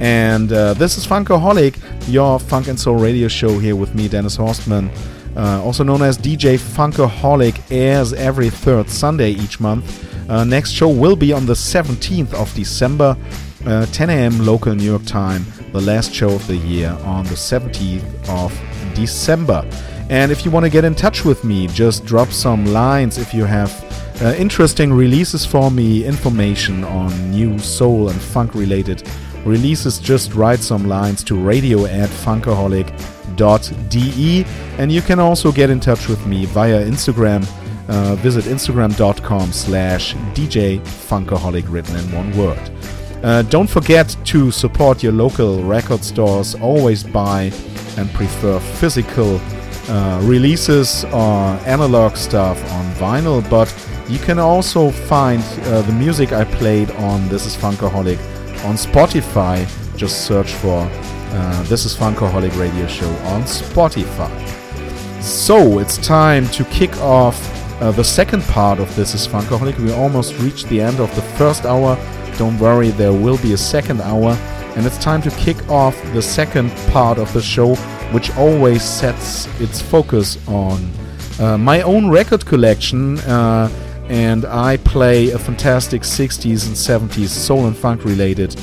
And 0.00 0.52
uh, 0.52 0.74
this 0.74 0.98
is 0.98 1.06
Funkaholic, 1.06 1.76
your 2.08 2.40
funk 2.40 2.66
and 2.66 2.80
soul 2.80 2.96
radio 2.96 3.28
show 3.28 3.60
here 3.60 3.76
with 3.76 3.94
me, 3.94 4.08
Dennis 4.08 4.36
Horstman. 4.36 4.90
Uh, 5.36 5.62
also 5.62 5.84
known 5.84 6.02
as 6.02 6.18
DJ 6.18 6.58
Funkaholic, 6.58 7.60
airs 7.70 8.12
every 8.12 8.50
third 8.50 8.88
Sunday 8.88 9.30
each 9.30 9.60
month. 9.60 10.06
Uh, 10.28 10.44
next 10.44 10.70
show 10.70 10.88
will 10.88 11.16
be 11.16 11.32
on 11.32 11.46
the 11.46 11.54
17th 11.54 12.34
of 12.34 12.52
December, 12.54 13.16
uh, 13.66 13.86
10 13.86 14.10
a.m. 14.10 14.46
local 14.46 14.74
New 14.74 14.84
York 14.84 15.04
time. 15.04 15.44
The 15.72 15.80
last 15.80 16.12
show 16.12 16.30
of 16.30 16.46
the 16.46 16.56
year 16.56 16.90
on 17.04 17.24
the 17.24 17.34
17th 17.34 18.28
of 18.28 18.94
December. 18.94 19.68
And 20.08 20.32
if 20.32 20.44
you 20.44 20.50
want 20.50 20.64
to 20.66 20.70
get 20.70 20.84
in 20.84 20.94
touch 20.94 21.24
with 21.24 21.44
me, 21.44 21.68
just 21.68 22.04
drop 22.04 22.30
some 22.32 22.66
lines 22.66 23.18
if 23.18 23.32
you 23.32 23.44
have 23.44 23.70
uh, 24.22 24.34
interesting 24.36 24.92
releases 24.92 25.46
for 25.46 25.70
me, 25.70 26.04
information 26.04 26.84
on 26.84 27.30
new 27.30 27.58
soul 27.58 28.08
and 28.08 28.20
funk 28.20 28.54
related 28.54 29.08
releases. 29.44 29.98
Just 29.98 30.34
write 30.34 30.60
some 30.60 30.88
lines 30.88 31.24
to 31.24 31.34
radio 31.34 31.86
at 31.86 32.10
funkaholic.de. 33.40 34.44
And 34.78 34.92
you 34.92 35.02
can 35.02 35.18
also 35.18 35.52
get 35.52 35.70
in 35.70 35.80
touch 35.80 36.08
with 36.08 36.24
me 36.26 36.46
via 36.46 36.84
Instagram. 36.84 37.46
Uh, 37.88 38.14
visit 38.16 38.44
instagram.com 38.44 39.52
slash 39.52 40.14
DJ 40.34 40.80
Funkaholic 40.80 41.64
written 41.68 41.96
in 41.96 42.12
one 42.12 42.36
word. 42.36 42.70
Uh, 43.24 43.42
don't 43.42 43.68
forget 43.68 44.16
to 44.24 44.50
support 44.50 45.02
your 45.02 45.12
local 45.12 45.62
record 45.64 46.04
stores. 46.04 46.54
Always 46.54 47.02
buy 47.02 47.52
and 47.98 48.08
prefer 48.12 48.60
physical 48.60 49.40
uh, 49.88 50.20
releases 50.22 51.04
or 51.06 51.58
analog 51.66 52.16
stuff 52.16 52.58
on 52.72 52.84
vinyl, 52.94 53.42
but 53.50 53.68
you 54.08 54.18
can 54.18 54.38
also 54.38 54.90
find 54.90 55.42
uh, 55.42 55.82
the 55.82 55.92
music 55.92 56.32
I 56.32 56.44
played 56.44 56.90
on 56.92 57.28
This 57.28 57.44
Is 57.44 57.56
Funkaholic 57.56 58.18
on 58.64 58.76
Spotify. 58.76 59.66
Just 59.96 60.26
search 60.26 60.52
for 60.54 60.88
uh, 61.32 61.62
This 61.64 61.84
Is 61.84 61.96
Funkaholic 61.96 62.58
Radio 62.58 62.86
Show 62.86 63.10
on 63.26 63.42
Spotify. 63.42 64.30
So 65.22 65.78
it's 65.78 65.98
time 65.98 66.48
to 66.48 66.64
kick 66.64 66.96
off 66.98 67.38
uh, 67.80 67.90
the 67.92 68.04
second 68.04 68.42
part 68.44 68.78
of 68.78 68.94
This 68.96 69.14
Is 69.14 69.26
Funkaholic. 69.26 69.78
We 69.78 69.92
almost 69.92 70.38
reached 70.38 70.68
the 70.68 70.80
end 70.80 71.00
of 71.00 71.14
the 71.14 71.22
first 71.22 71.64
hour. 71.64 71.96
Don't 72.36 72.58
worry, 72.58 72.90
there 72.90 73.12
will 73.12 73.38
be 73.38 73.52
a 73.52 73.56
second 73.56 74.00
hour. 74.00 74.32
And 74.76 74.86
it's 74.86 74.98
time 74.98 75.22
to 75.22 75.30
kick 75.32 75.68
off 75.68 76.00
the 76.12 76.22
second 76.22 76.70
part 76.88 77.18
of 77.18 77.32
the 77.32 77.42
show, 77.42 77.74
which 78.12 78.34
always 78.36 78.82
sets 78.82 79.46
its 79.60 79.80
focus 79.80 80.38
on 80.48 80.90
uh, 81.38 81.58
my 81.58 81.82
own 81.82 82.10
record 82.10 82.44
collection. 82.46 83.18
Uh, 83.20 83.68
and 84.08 84.44
I 84.44 84.76
play 84.78 85.30
a 85.30 85.38
fantastic 85.38 86.02
60s 86.02 86.66
and 86.66 87.10
70s 87.10 87.28
soul 87.28 87.66
and 87.66 87.76
funk 87.76 88.04
related 88.04 88.56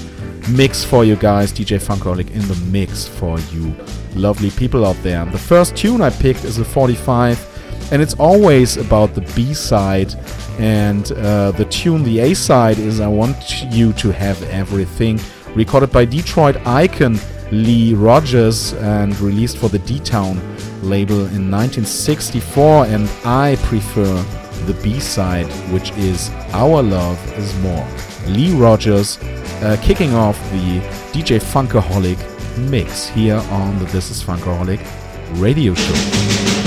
mix 0.49 0.83
for 0.83 1.03
you 1.03 1.15
guys. 1.15 1.51
DJ 1.51 1.79
Funkaholic 1.79 2.31
in 2.31 2.47
the 2.47 2.55
mix 2.71 3.07
for 3.07 3.39
you 3.51 3.75
lovely 4.15 4.51
people 4.51 4.85
out 4.85 4.95
there. 5.03 5.25
The 5.25 5.37
first 5.37 5.75
tune 5.75 6.01
I 6.01 6.09
picked 6.09 6.43
is 6.43 6.57
a 6.57 6.65
45, 6.65 7.89
and 7.91 8.01
it's 8.01 8.15
always 8.15 8.77
about 8.77 9.13
the 9.13 9.21
B 9.35 9.53
side. 9.53 10.13
And 10.59 11.11
uh, 11.11 11.51
the 11.51 11.65
tune, 11.65 12.03
the 12.03 12.19
A 12.19 12.33
side, 12.33 12.79
is 12.79 12.99
I 12.99 13.07
Want 13.07 13.63
You 13.71 13.93
to 13.93 14.11
Have 14.11 14.41
Everything, 14.43 15.19
recorded 15.55 15.91
by 15.91 16.05
Detroit 16.05 16.57
icon 16.65 17.19
Lee 17.51 17.93
Rogers 17.93 18.73
and 18.73 19.17
released 19.19 19.57
for 19.57 19.69
the 19.69 19.79
D 19.79 19.99
Town 19.99 20.35
label 20.81 21.19
in 21.27 21.49
1964. 21.51 22.87
And 22.87 23.09
I 23.23 23.55
prefer 23.63 24.21
the 24.65 24.73
B 24.83 24.99
side, 24.99 25.47
which 25.71 25.91
is 25.91 26.29
Our 26.51 26.81
Love 26.81 27.17
is 27.37 27.57
More. 27.59 27.87
Lee 28.27 28.53
Rogers 28.53 29.17
uh, 29.61 29.77
kicking 29.81 30.13
off 30.13 30.37
the 30.51 30.79
DJ 31.11 31.39
Funkaholic 31.39 32.17
mix 32.69 33.07
here 33.07 33.37
on 33.51 33.79
the 33.79 33.85
This 33.85 34.11
is 34.11 34.23
Funkaholic 34.23 34.79
radio 35.41 35.73
show. 35.73 36.66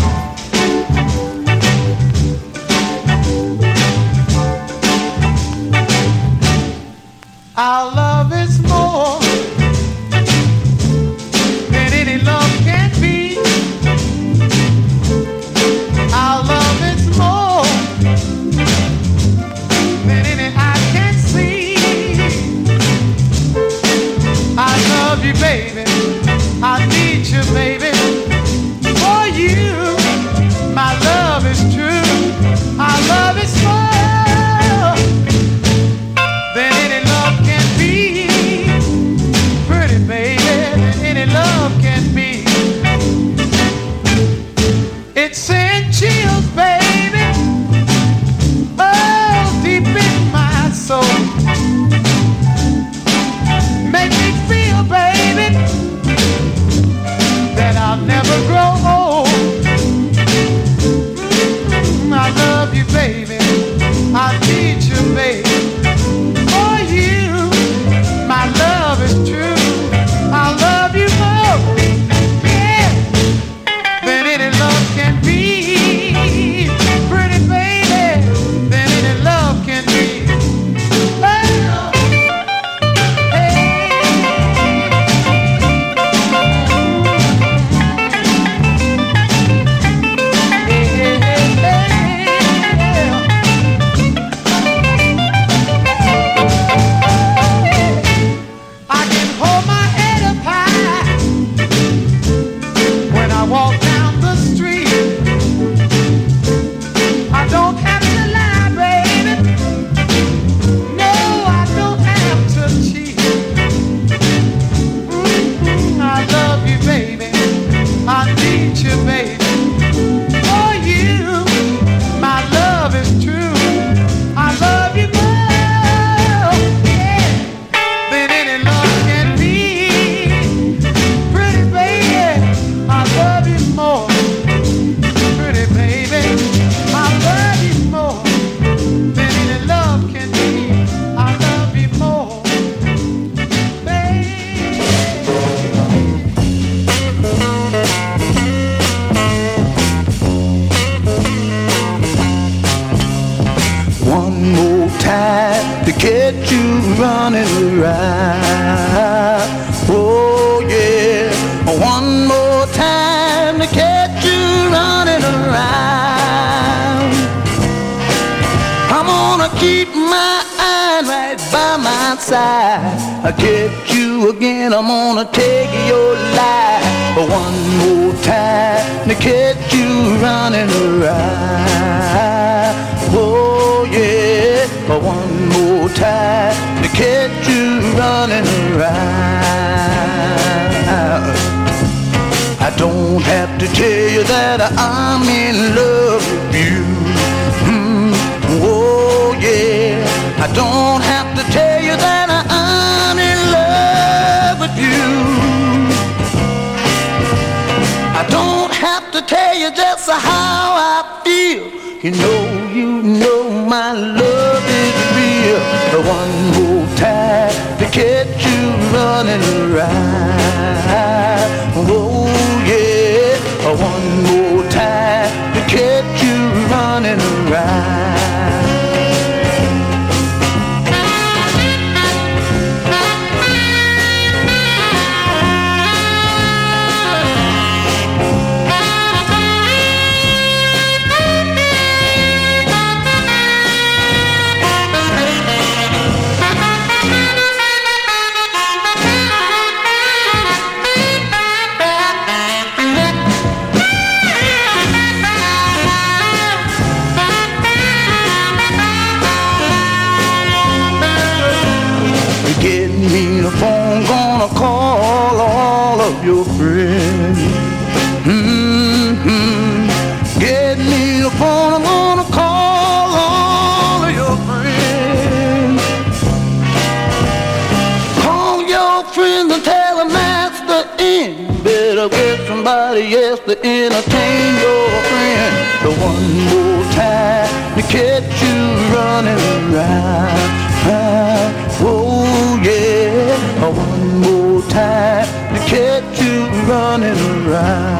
kept 287.91 288.41
you 288.41 288.59
running 288.95 289.72
round, 289.74 290.51
round. 290.86 291.53
Oh 291.82 292.61
yeah, 292.62 293.66
one 293.68 294.20
more 294.20 294.62
time 294.70 295.26
to 295.55 295.61
kept 295.66 296.22
you 296.22 296.47
running 296.70 297.49
round. 297.49 297.99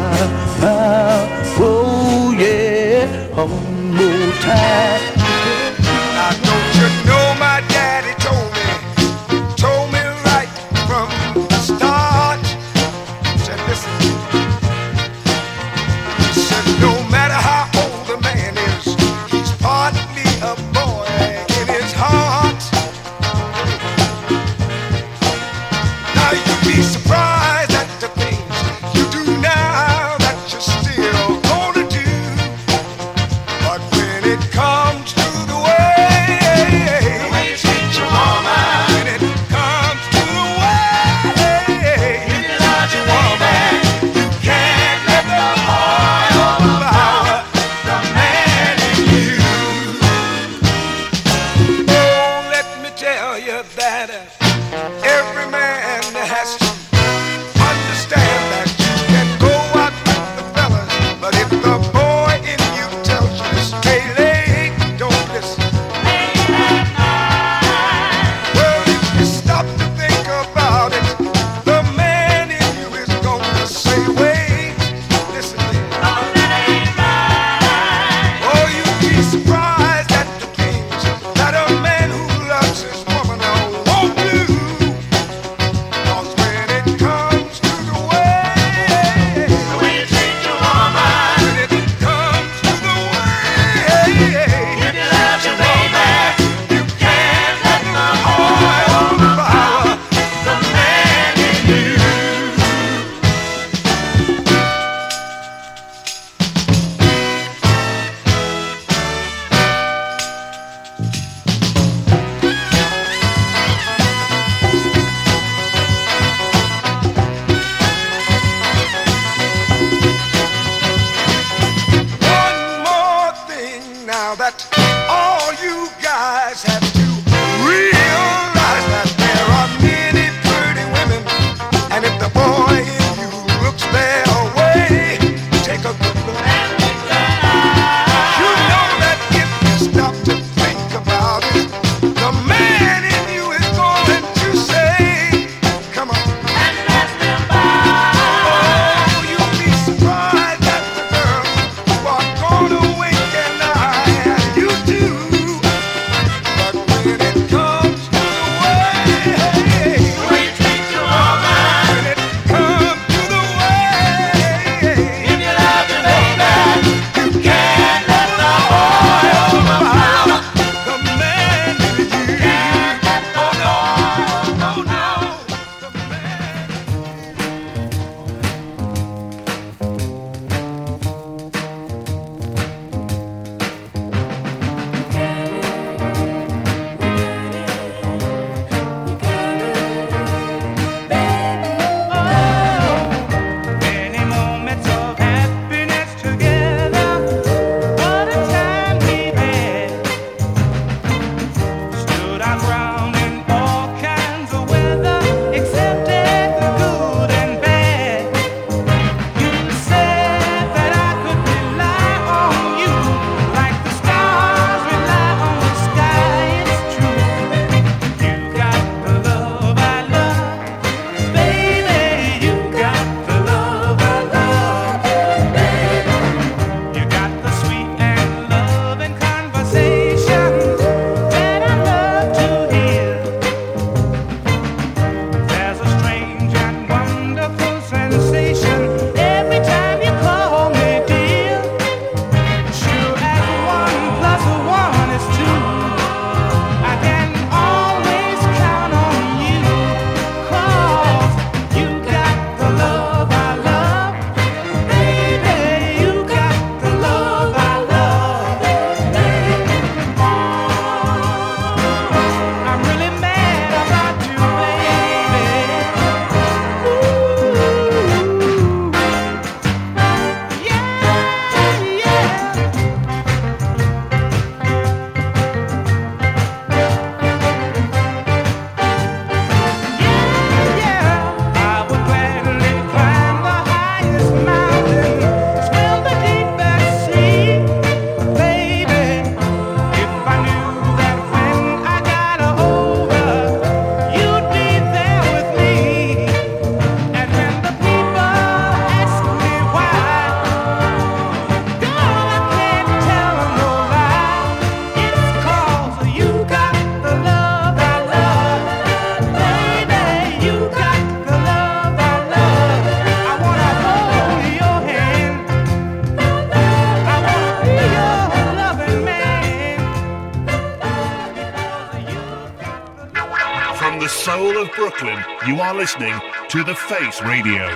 Brooklyn, 324.81 325.23
you 325.47 325.61
are 325.61 325.75
listening 325.75 326.19
to 326.49 326.65
The 326.65 326.75
Face 326.75 327.21
Radio. 327.21 327.69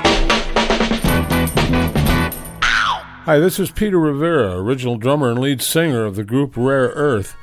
Hi, 3.27 3.39
this 3.39 3.61
is 3.61 3.71
Peter 3.71 3.99
Rivera, 3.99 4.57
original 4.57 4.97
drummer 4.97 5.29
and 5.29 5.39
lead 5.39 5.61
singer 5.61 6.07
of 6.07 6.17
the 6.17 6.25
group 6.25 6.55
Rare 6.57 6.89
Earth, 6.95 7.37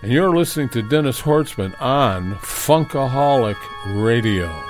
and 0.00 0.10
you're 0.10 0.34
listening 0.34 0.70
to 0.70 0.80
Dennis 0.80 1.20
Horstmann 1.20 1.78
on 1.78 2.36
Funkaholic 2.36 3.58
Radio. 4.02 4.65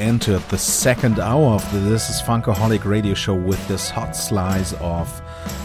Entered 0.00 0.40
the 0.48 0.58
second 0.58 1.20
hour 1.20 1.54
of 1.54 1.72
the 1.72 1.78
This 1.78 2.08
is 2.08 2.22
Funkaholic 2.22 2.84
radio 2.84 3.12
show 3.12 3.34
with 3.34 3.66
this 3.68 3.90
hot 3.90 4.16
slice 4.16 4.72
of 4.80 5.08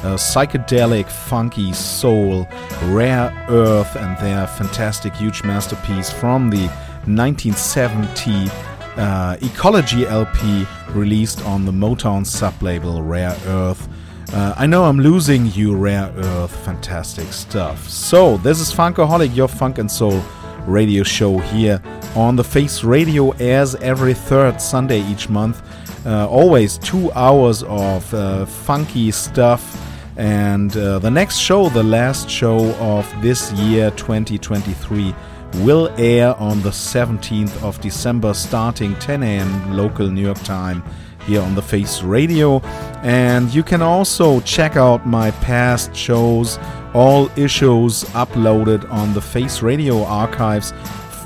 uh, 0.03 0.16
psychedelic, 0.16 1.07
funky 1.07 1.72
soul, 1.72 2.45
rare 2.84 3.34
earth, 3.49 3.95
and 3.95 4.18
their 4.18 4.45
fantastic, 4.45 5.16
huge 5.16 5.41
masterpiece 5.44 6.12
from 6.12 6.49
the 6.49 6.68
1970 7.07 8.49
uh, 8.98 9.38
Ecology 9.41 10.06
LP 10.06 10.66
released 10.90 11.44
on 11.45 11.66
the 11.66 11.72
Motown 11.72 12.26
sublabel 12.26 13.07
Rare 13.07 13.38
Earth. 13.45 13.88
Uh, 14.34 14.53
I 14.57 14.66
know 14.66 14.84
I'm 14.84 14.99
losing 14.99 15.45
you, 15.48 15.76
Rare 15.76 16.12
Earth. 16.18 16.56
Fantastic 16.66 17.32
stuff. 17.32 17.88
So, 17.88 18.38
this 18.38 18.60
is 18.60 18.74
Funkaholic, 18.74 19.36
your 19.36 19.48
funk 19.48 19.78
and 19.78 19.90
soul 19.90 20.22
radio 20.68 21.04
show 21.04 21.38
here 21.40 21.82
on 22.16 22.36
the 22.36 22.44
Face 22.44 22.84
Radio 22.84 23.32
airs 23.32 23.76
every 23.76 24.14
third 24.14 24.62
Sunday 24.62 25.02
each 25.02 25.30
month. 25.30 25.62
Uh, 26.06 26.28
always 26.30 26.78
two 26.78 27.12
hours 27.14 27.64
of 27.64 28.14
uh, 28.14 28.46
funky 28.46 29.12
stuff. 29.12 29.82
And 30.18 30.76
uh, 30.78 31.00
the 31.00 31.12
next 31.12 31.38
show, 31.38 31.70
the 31.70 31.84
last 31.84 32.30
show 32.30 32.74
of 32.76 33.12
this 33.22 33.52
year 33.54 33.92
2023, 33.92 35.14
will 35.56 35.90
air 35.98 36.36
on 36.36 36.62
the 36.62 36.70
17th 36.70 37.62
of 37.64 37.80
December 37.82 38.34
starting 38.34 38.96
10 38.96 39.24
a.m. 39.24 39.76
local 39.76 40.08
New 40.08 40.22
York 40.22 40.42
time 40.44 40.84
here 41.26 41.42
on 41.42 41.56
the 41.56 41.62
Face 41.62 42.02
Radio. 42.02 42.60
And 43.04 43.54
you 43.54 43.64
can 43.64 43.82
also 43.82 44.40
check 44.42 44.76
out 44.76 45.06
my 45.08 45.32
past 45.32 45.96
shows, 45.96 46.58
all 46.95 47.30
issues 47.38 48.05
uploaded 48.15 48.89
on 48.89 49.13
the 49.13 49.22
Face 49.22 49.61
Radio 49.61 50.03
archives. 50.05 50.73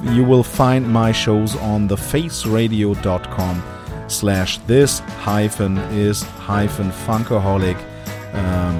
You 0.04 0.24
will 0.24 0.44
find 0.44 0.92
my 0.92 1.12
shows 1.12 1.56
on 1.58 1.88
the 1.88 1.96
faceradio.com 1.96 3.64
slash 4.08 4.58
this 4.60 5.00
hyphen 5.00 5.78
is 5.94 6.24
hyphen 6.24 6.90
funkaholic. 6.90 7.78
Um, 8.34 8.78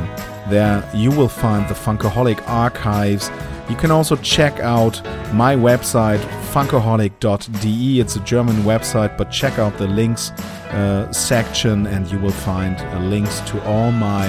there 0.50 0.84
you 0.96 1.12
will 1.12 1.28
find 1.28 1.70
the 1.70 1.76
Funkaholic 1.76 2.42
archives. 2.48 3.30
You 3.70 3.76
can 3.76 3.92
also 3.92 4.16
check 4.16 4.60
out 4.60 5.04
my 5.32 5.56
website, 5.56 6.18
funkaholic.de. 6.52 8.00
It's 8.00 8.16
a 8.16 8.20
German 8.22 8.56
website, 8.64 9.16
but 9.16 9.30
check 9.30 9.60
out 9.60 9.78
the 9.78 9.88
links 9.88 10.32
uh, 10.72 11.12
section 11.12 11.86
and 11.86 12.10
you 12.12 12.18
will 12.18 12.32
find 12.32 12.78
uh, 12.78 13.00
links 13.02 13.42
to 13.42 13.64
all 13.66 13.92
my 13.92 14.26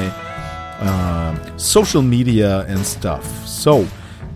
uh, 0.80 1.56
social 1.56 2.02
media 2.02 2.60
and 2.66 2.84
stuff. 2.84 3.24
So, 3.46 3.86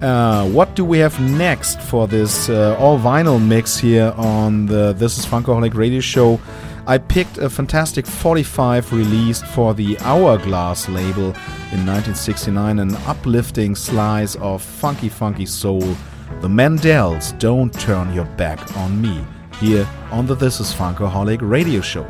uh, 0.02 0.46
what 0.50 0.74
do 0.74 0.84
we 0.84 0.98
have 0.98 1.18
next 1.20 1.80
for 1.80 2.06
this 2.06 2.48
uh, 2.48 2.76
all 2.78 2.98
vinyl 2.98 3.44
mix 3.44 3.78
here 3.78 4.12
on 4.16 4.66
the 4.66 4.92
This 4.92 5.18
is 5.18 5.24
Funkaholic 5.24 5.74
radio 5.74 6.00
show? 6.00 6.38
I 6.86 6.98
picked 6.98 7.38
a 7.38 7.48
fantastic 7.48 8.06
45 8.06 8.92
released 8.92 9.46
for 9.46 9.72
the 9.72 9.98
Hourglass 10.00 10.86
label 10.90 11.28
in 11.72 11.86
1969, 11.86 12.78
an 12.78 12.94
uplifting 13.06 13.74
slice 13.74 14.34
of 14.36 14.60
funky, 14.60 15.08
funky 15.08 15.46
soul. 15.46 15.96
The 16.42 16.48
Mandels, 16.48 17.38
Don't 17.38 17.72
Turn 17.72 18.12
Your 18.12 18.26
Back 18.36 18.76
on 18.76 19.00
Me, 19.00 19.24
here 19.60 19.88
on 20.10 20.26
the 20.26 20.34
This 20.34 20.60
is 20.60 20.74
Funkaholic 20.74 21.38
radio 21.40 21.80
show. 21.80 22.04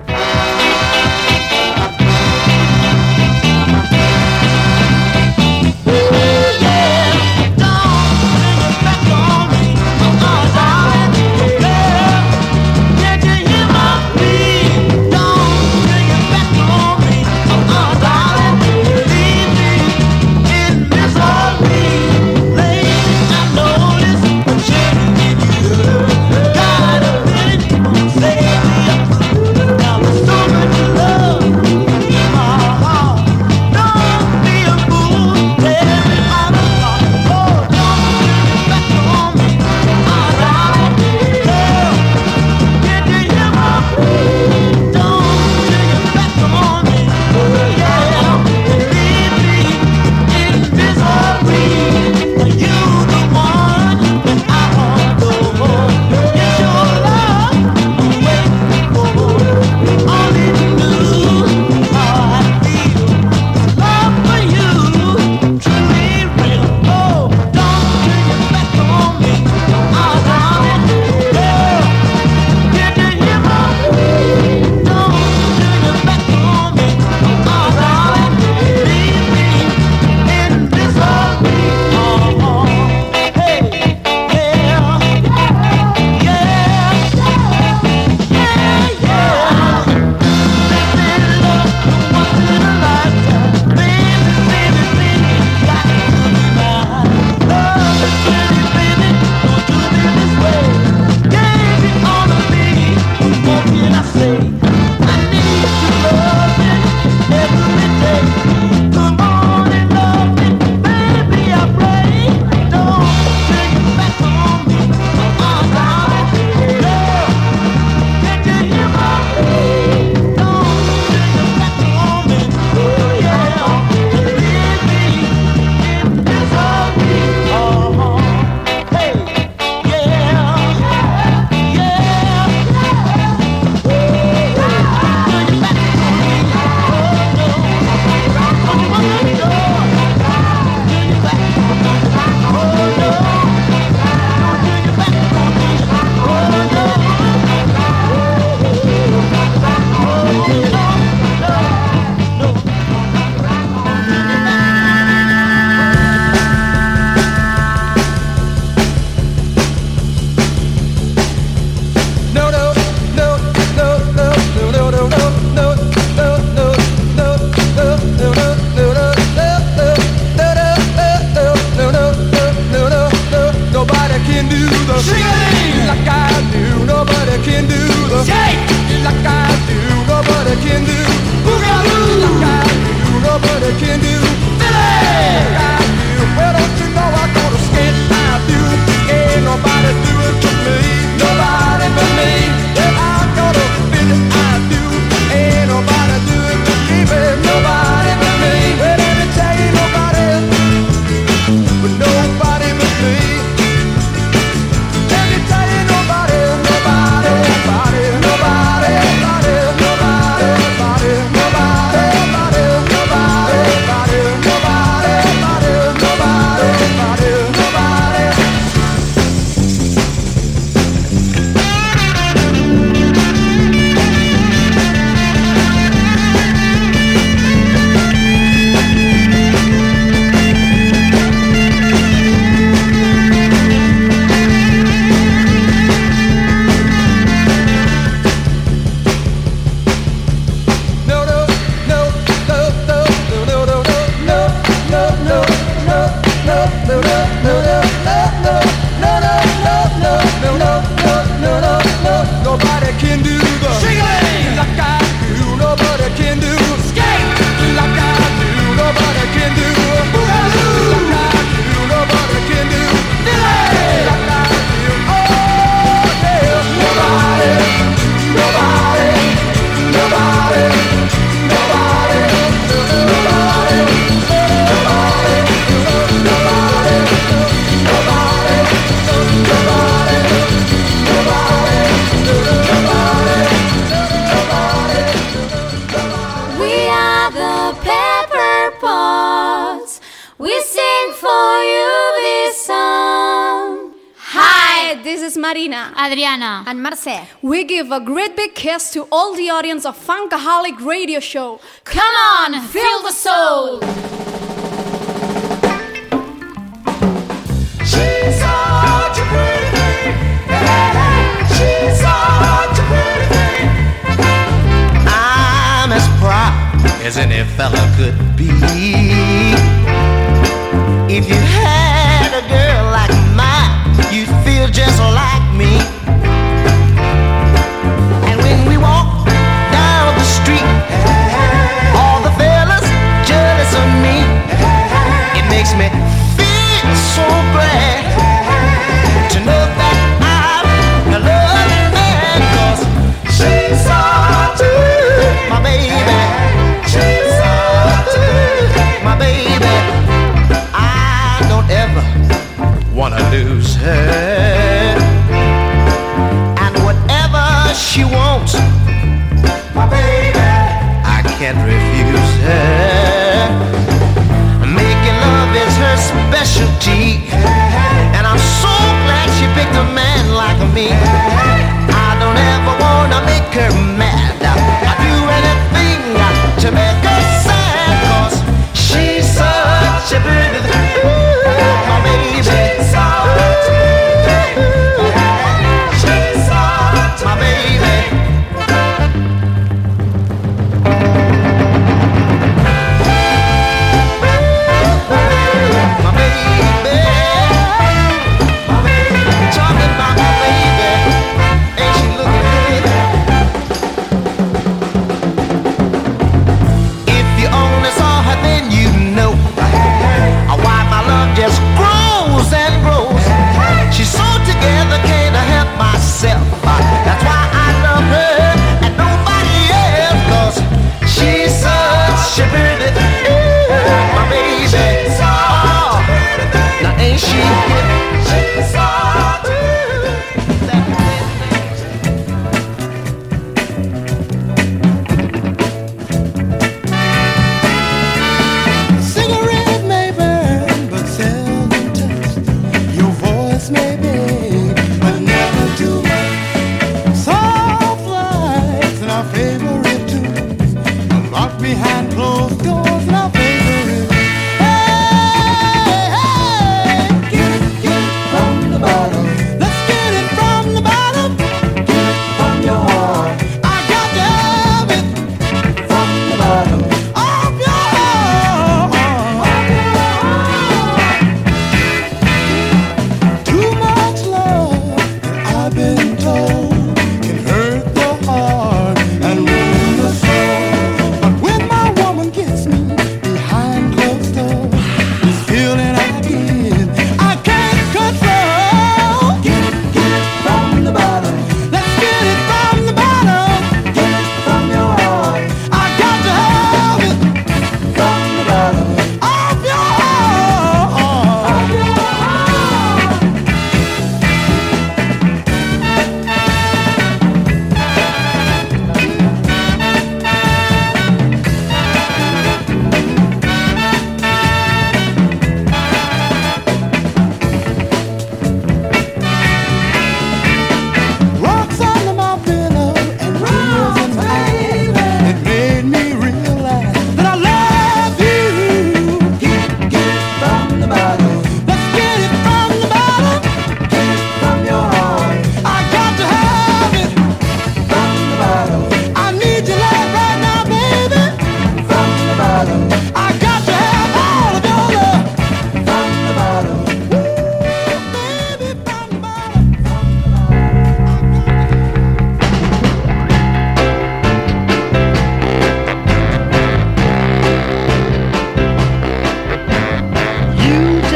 Radio 301.14 301.20
Show. 301.20 301.60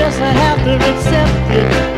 guess 0.09 0.21
I 0.21 0.31
have 0.31 0.65
to 0.65 0.75
accept 0.75 1.95
it. 1.95 1.98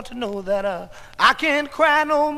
I 0.00 0.02
to 0.02 0.14
know 0.14 0.40
that 0.40 0.64
uh, 0.64 0.88
I 1.18 1.34
can't 1.34 1.70
cry 1.70 2.04
no, 2.04 2.29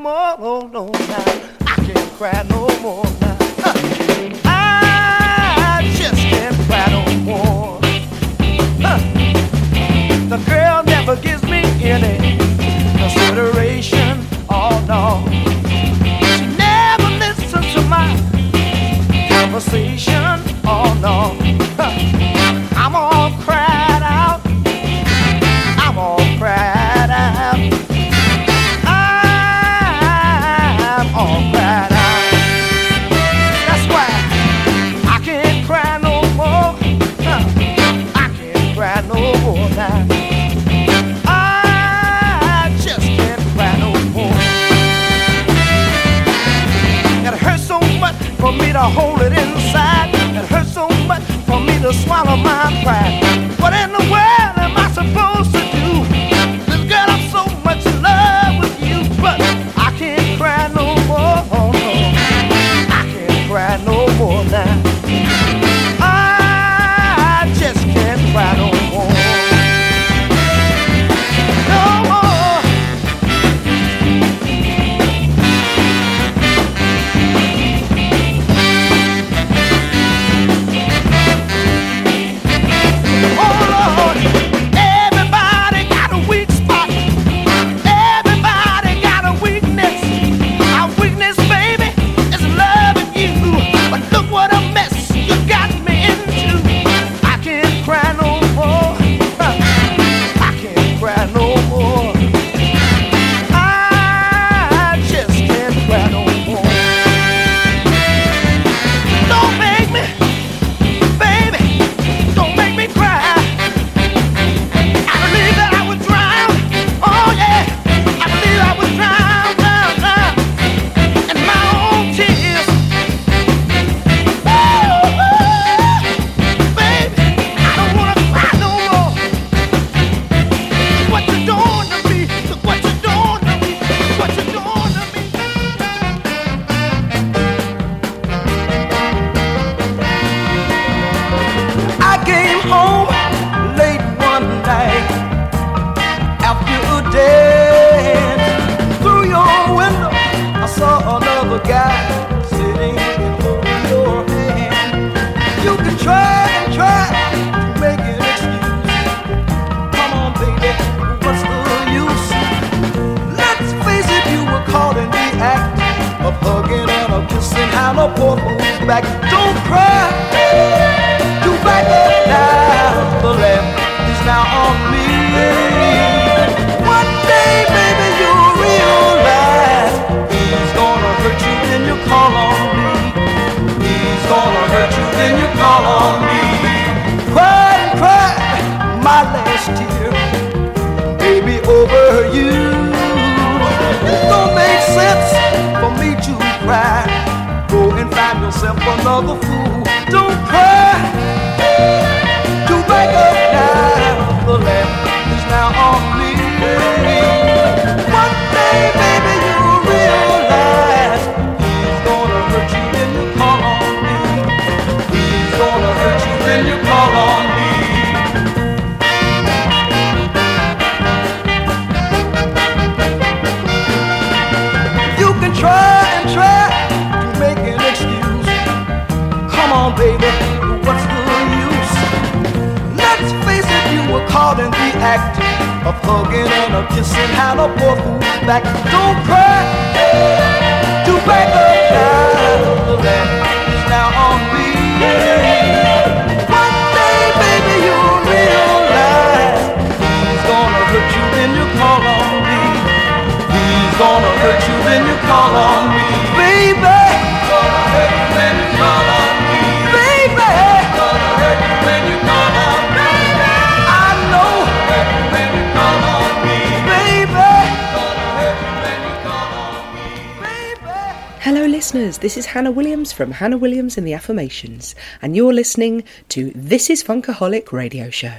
From 273.12 273.32
Hannah 273.32 273.58
Williams 273.58 273.98
and 273.98 274.06
the 274.06 274.14
Affirmations, 274.14 274.94
and 275.20 275.36
you're 275.36 275.52
listening 275.52 276.04
to 276.30 276.50
This 276.54 276.90
is 276.90 277.04
Funkaholic 277.04 277.70
Radio 277.72 278.10
Show. 278.10 278.32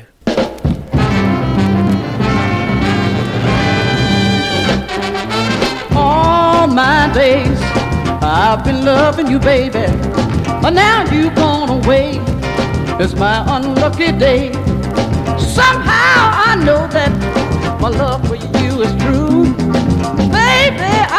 all 5.96 6.68
my 6.68 7.12
days. 7.14 7.60
I've 8.22 8.64
been 8.64 8.86
loving 8.86 9.28
you, 9.28 9.40
baby, 9.40 9.86
but 10.62 10.72
now 10.72 11.04
you've 11.12 11.36
gone 11.36 11.70
away. 11.70 12.20
It's 13.02 13.14
my 13.16 13.44
unlucky 13.58 14.12
day. 14.14 14.54
Somehow 15.38 16.20
I 16.50 16.56
know 16.66 16.88
that 16.88 17.12
my 17.82 17.90
love 17.90 18.28
for 18.28 18.36
you 18.36 18.82
is 18.82 18.94
true. 19.04 19.53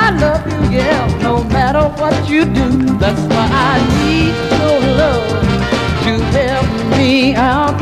I 0.06 0.10
love 0.10 0.44
you, 0.52 0.76
yeah, 0.76 1.18
no 1.22 1.43
matter 1.44 1.89
what 1.98 2.28
you 2.28 2.44
do. 2.44 2.68
That's 2.98 3.22
why 3.32 3.48
I 3.48 3.74
need 3.97 4.35
your 4.52 4.78
love 5.01 5.40
to 6.05 6.12
help 6.36 6.68
me 6.93 7.35
out. 7.35 7.74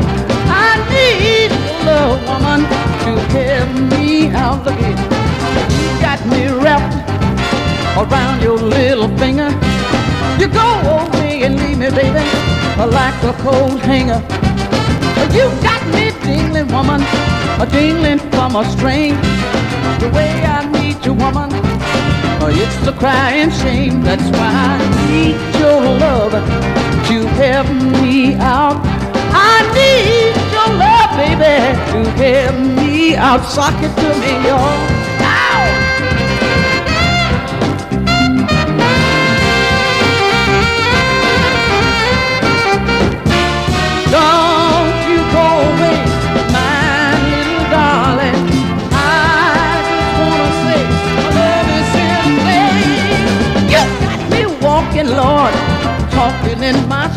I 0.47 0.79
need 0.87 1.51
your 1.51 1.83
love, 1.83 2.23
woman, 2.23 2.61
to 3.03 3.11
help 3.35 3.71
me 3.91 4.29
out. 4.29 4.63
Look 4.63 4.79
at 4.79 4.97
you 5.75 5.89
got 5.99 6.19
me 6.31 6.47
wrapped 6.63 6.95
around 7.99 8.41
your 8.41 8.57
little 8.57 9.09
finger. 9.17 9.51
You 10.39 10.47
go 10.47 10.69
away 10.95 11.43
and 11.43 11.59
leave 11.59 11.77
me, 11.77 11.89
baby, 11.91 12.23
like 12.79 13.19
a 13.31 13.33
cold 13.43 13.81
hanger. 13.81 14.23
You 15.35 15.51
got 15.61 15.83
me 15.91 16.11
dingling, 16.23 16.71
woman, 16.71 17.01
a 17.59 17.65
dingling 17.69 18.19
from 18.31 18.55
a 18.55 18.63
string. 18.71 19.15
The 19.99 20.09
way 20.15 20.31
I 20.45 20.63
need 20.71 21.05
you, 21.05 21.13
woman, 21.13 21.49
Oh, 22.41 22.49
it's 22.51 22.87
a 22.87 22.93
crying 22.93 23.51
shame. 23.51 24.01
That's 24.01 24.27
why 24.37 24.51
I 24.51 24.79
need 25.09 25.35
your 25.59 25.81
love 26.03 26.31
to 27.07 27.27
help 27.39 27.67
me 28.01 28.35
out. 28.35 28.79
I 29.35 29.61
need 29.77 30.35
your 30.55 30.69
love, 30.83 31.11
baby, 31.19 31.55
to 31.91 31.99
help 32.21 32.55
me 32.77 33.15
out. 33.15 33.43
Sock 33.45 33.75
it 33.81 33.93
to 34.01 34.09
me, 34.19 34.47
y'all. 34.47 35.02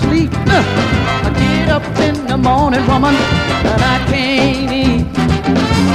Sleep. 0.03 0.31
I 0.35 1.31
get 1.39 1.69
up 1.69 1.85
in 2.01 2.27
the 2.27 2.37
morning, 2.37 2.87
woman, 2.87 3.15
but 3.63 3.81
I 3.81 3.99
can't 4.11 4.73
eat. 4.73 5.07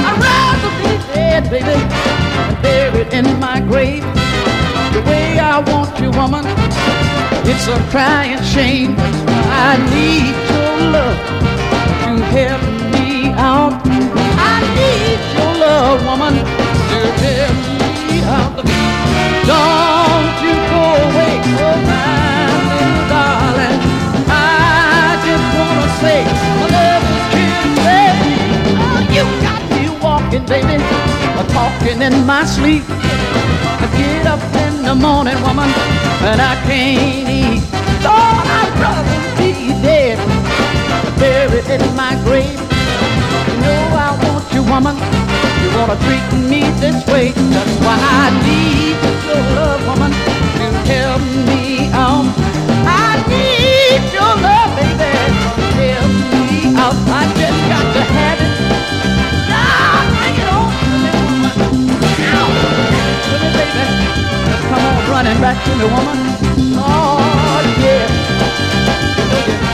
I'd 0.06 0.18
rather 0.28 0.72
be 0.80 0.92
dead, 1.14 1.50
baby, 1.50 1.78
than 2.36 2.62
buried 2.62 3.12
in 3.12 3.26
my 3.40 3.60
grave. 3.60 4.04
The 4.94 5.02
way 5.08 5.38
I 5.38 5.58
want 5.70 5.98
you, 6.00 6.10
woman, 6.10 6.44
it's 7.50 7.66
a 7.68 7.78
crying 7.90 8.42
shame. 8.42 8.94
I 9.66 9.76
need 9.94 10.34
your 10.52 10.74
love 10.96 11.18
to 12.04 12.12
help 12.36 12.62
me 12.94 13.32
out. 13.36 13.74
I 14.50 14.56
need 14.78 15.20
your 15.36 15.52
love, 15.64 15.98
woman, 16.08 16.34
to 16.90 17.00
help 17.24 17.56
me 18.08 18.18
out. 18.38 18.54
Don't 19.50 20.34
you 20.44 20.54
go 20.72 20.84
away, 21.06 21.34
oh 21.58 21.78
my 21.86 22.21
say 26.02 26.24
my 26.58 26.66
love 26.66 27.04
is 27.14 27.26
here 27.30 27.58
today. 27.62 28.10
Oh, 28.82 28.98
you 29.14 29.24
got 29.46 29.62
me 29.70 29.82
walking, 30.02 30.44
baby, 30.50 30.76
talking 31.54 32.02
in 32.02 32.26
my 32.26 32.44
sleep. 32.44 32.82
I 33.84 33.86
get 33.96 34.26
up 34.26 34.42
in 34.66 34.82
the 34.82 34.94
morning, 34.94 35.38
woman, 35.46 35.70
and 36.28 36.38
I 36.42 36.54
can't 36.66 37.28
eat. 37.40 37.62
Lord, 38.02 38.46
I'd 38.58 38.74
rather 38.82 39.20
be 39.38 39.50
dead, 39.86 40.18
buried 41.22 41.68
in 41.76 41.84
my 41.94 42.12
grave. 42.26 42.58
You 43.46 43.54
know 43.62 43.82
I 44.06 44.10
want 44.24 44.44
you, 44.54 44.62
woman. 44.72 44.96
You 45.62 45.68
wanna 45.78 45.96
treat 46.06 46.26
me 46.50 46.62
this 46.82 46.98
way. 47.12 47.30
That's 47.54 47.76
why 47.84 47.96
I 48.22 48.26
need 48.46 48.98
your 49.28 49.42
love, 49.58 49.80
woman, 49.86 50.12
to 50.58 50.66
help 50.90 51.22
me 51.46 51.62
out. 51.94 52.26
I 53.06 53.22
need 53.30 54.02
your 54.18 54.34
love, 54.46 54.81
To 63.32 63.38
me, 63.38 63.48
baby. 63.56 63.84
Just 64.44 64.62
come 64.68 64.84
on 64.84 65.10
running 65.10 65.40
back 65.40 65.56
to 65.64 65.70
me, 65.76 65.84
woman. 65.84 66.18
Oh, 66.76 67.76
yeah. 67.80 69.71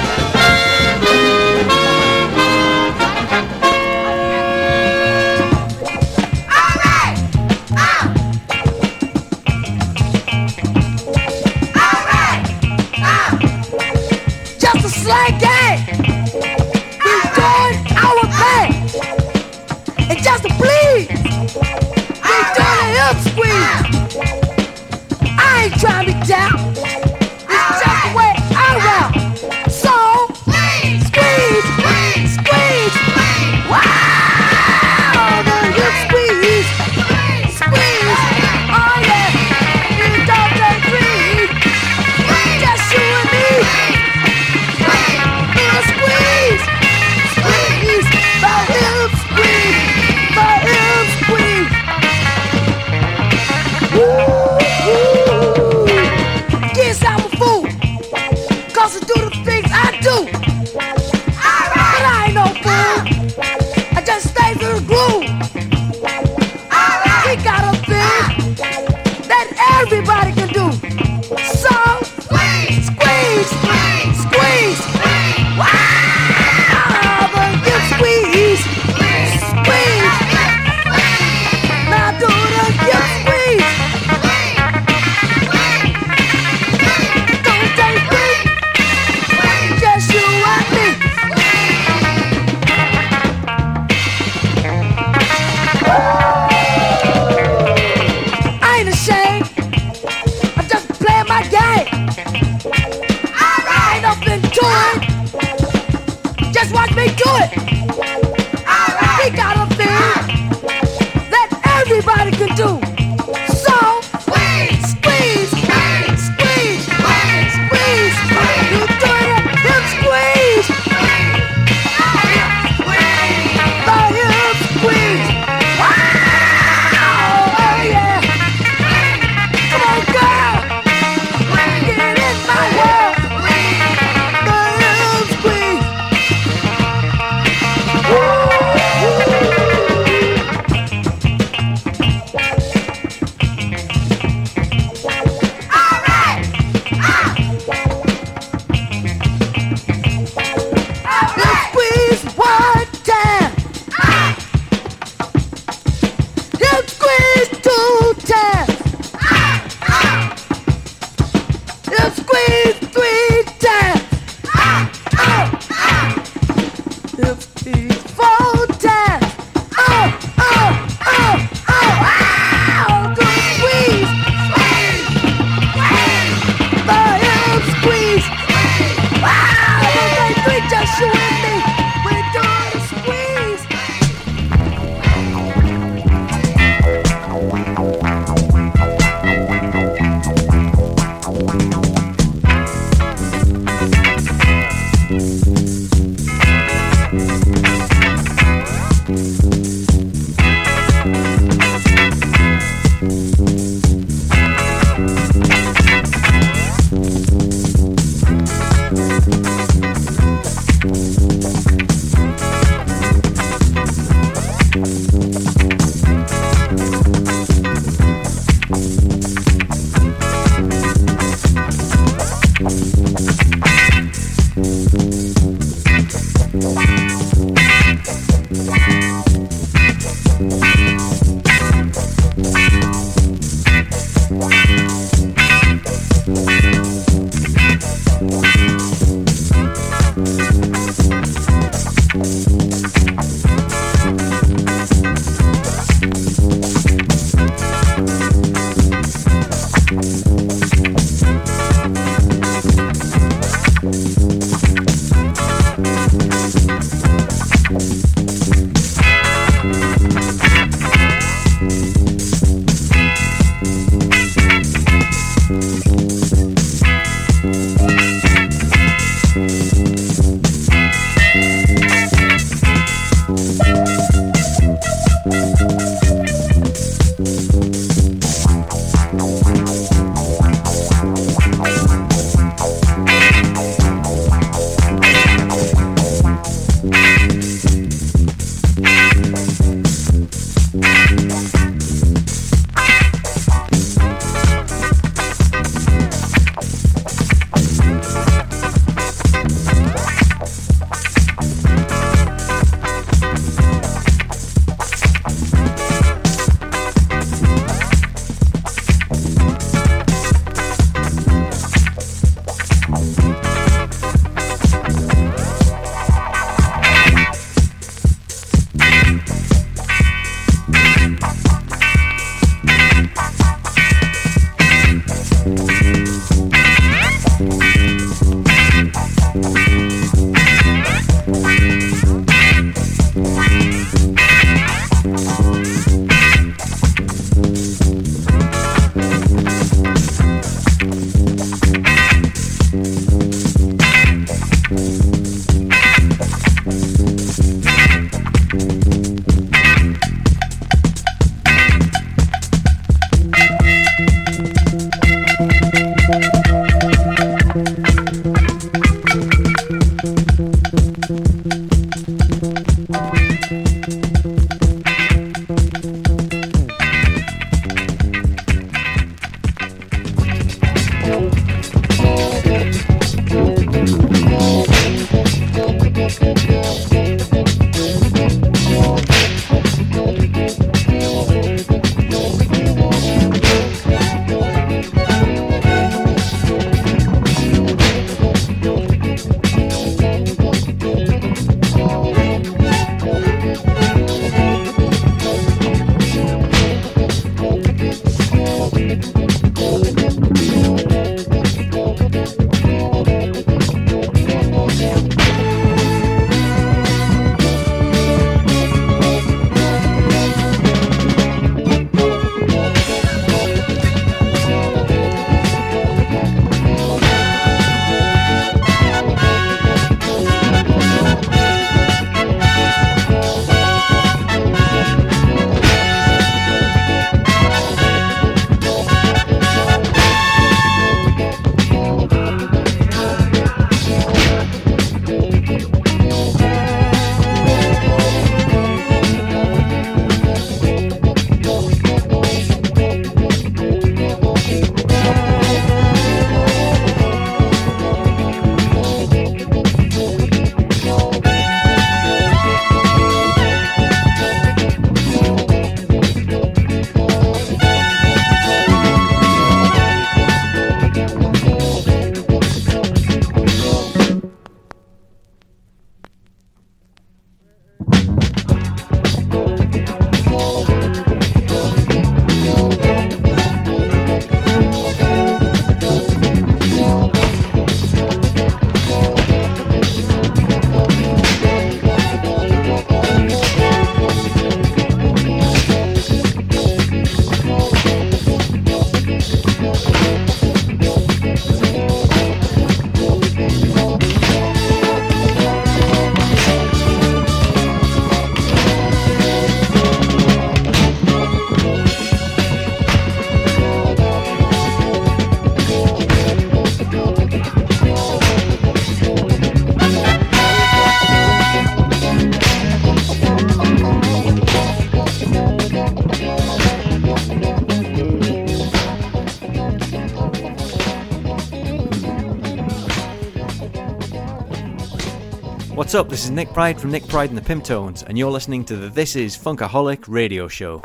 What's 525.88 525.94
up? 525.94 526.10
This 526.10 526.24
is 526.24 526.30
Nick 526.30 526.52
Pride 526.52 526.78
from 526.78 526.90
Nick 526.90 527.08
Pride 527.08 527.30
and 527.30 527.38
the 527.38 527.40
Pimptones, 527.40 528.02
and 528.02 528.18
you're 528.18 528.30
listening 528.30 528.62
to 528.66 528.76
the 528.76 528.90
This 528.90 529.16
Is 529.16 529.38
Funkaholic 529.38 530.04
radio 530.06 530.46
show. 530.46 530.82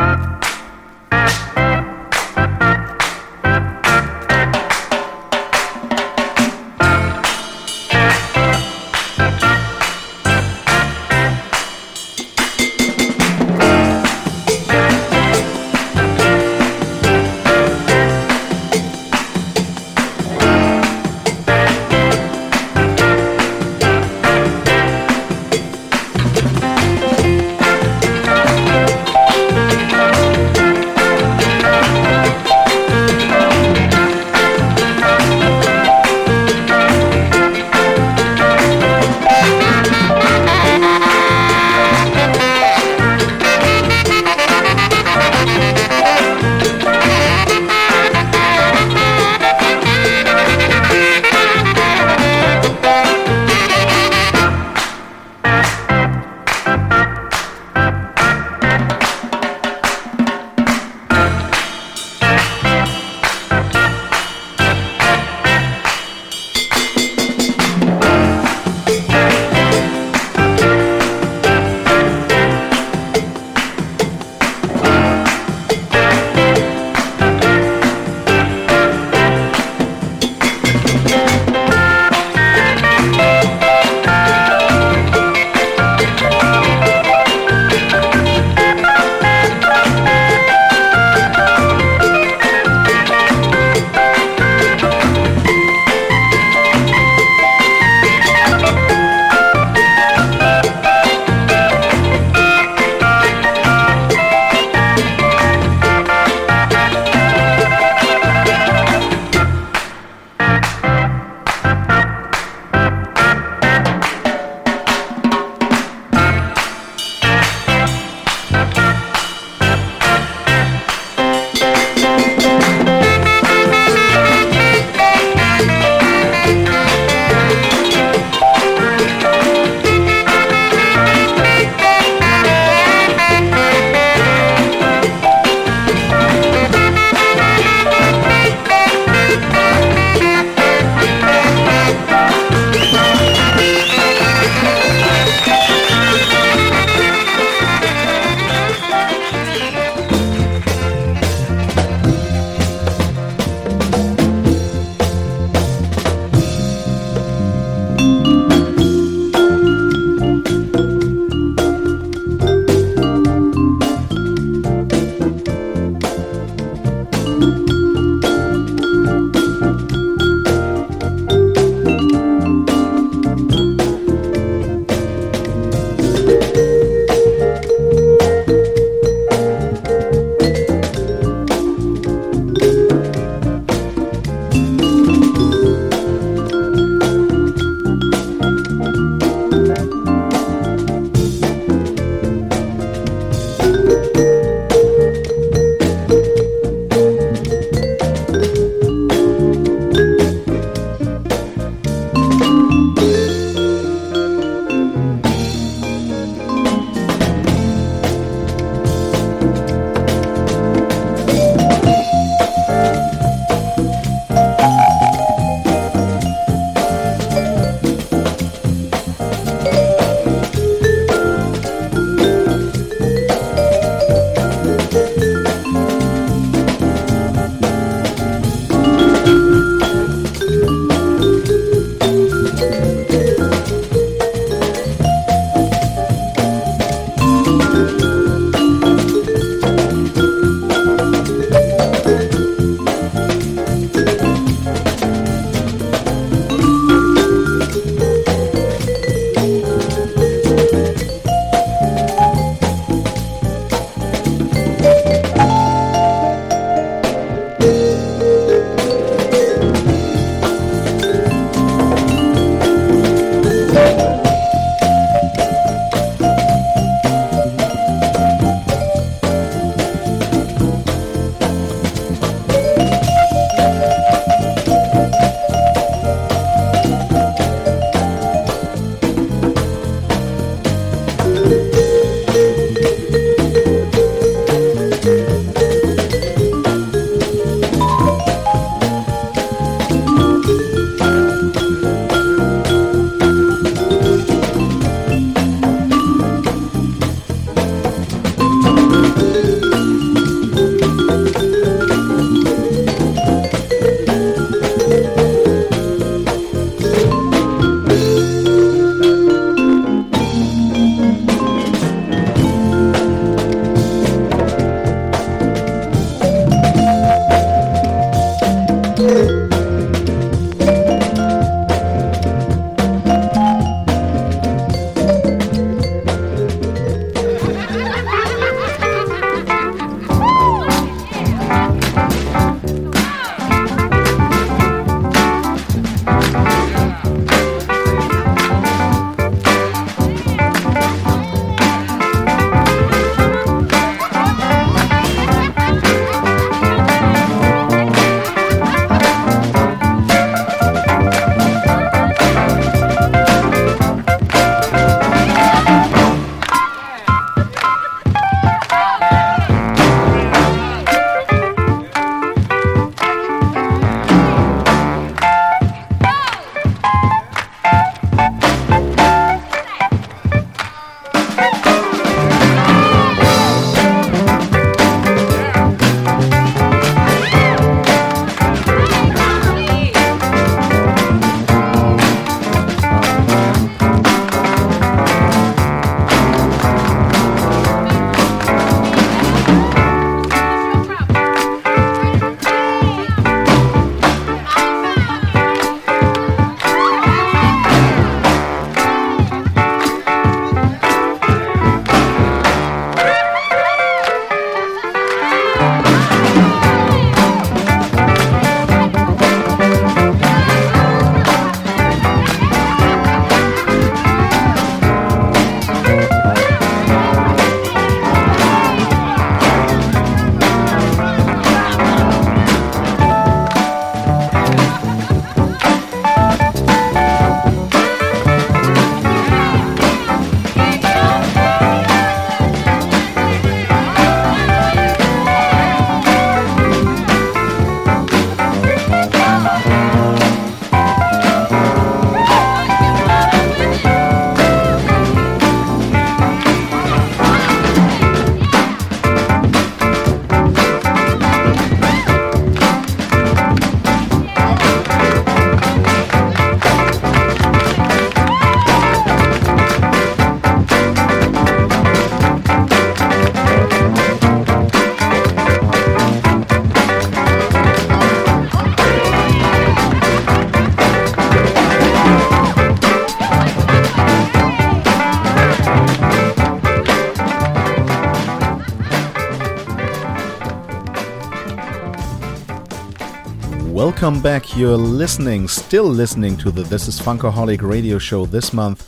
Welcome 484.04 484.22
back. 484.22 484.58
You're 484.58 484.76
listening, 484.76 485.48
still 485.48 485.86
listening 485.86 486.36
to 486.40 486.52
the 486.52 486.64
This 486.64 486.90
is 486.90 487.00
Funkaholic 487.00 487.62
radio 487.62 487.98
show 487.98 488.26
this 488.26 488.52
month 488.52 488.86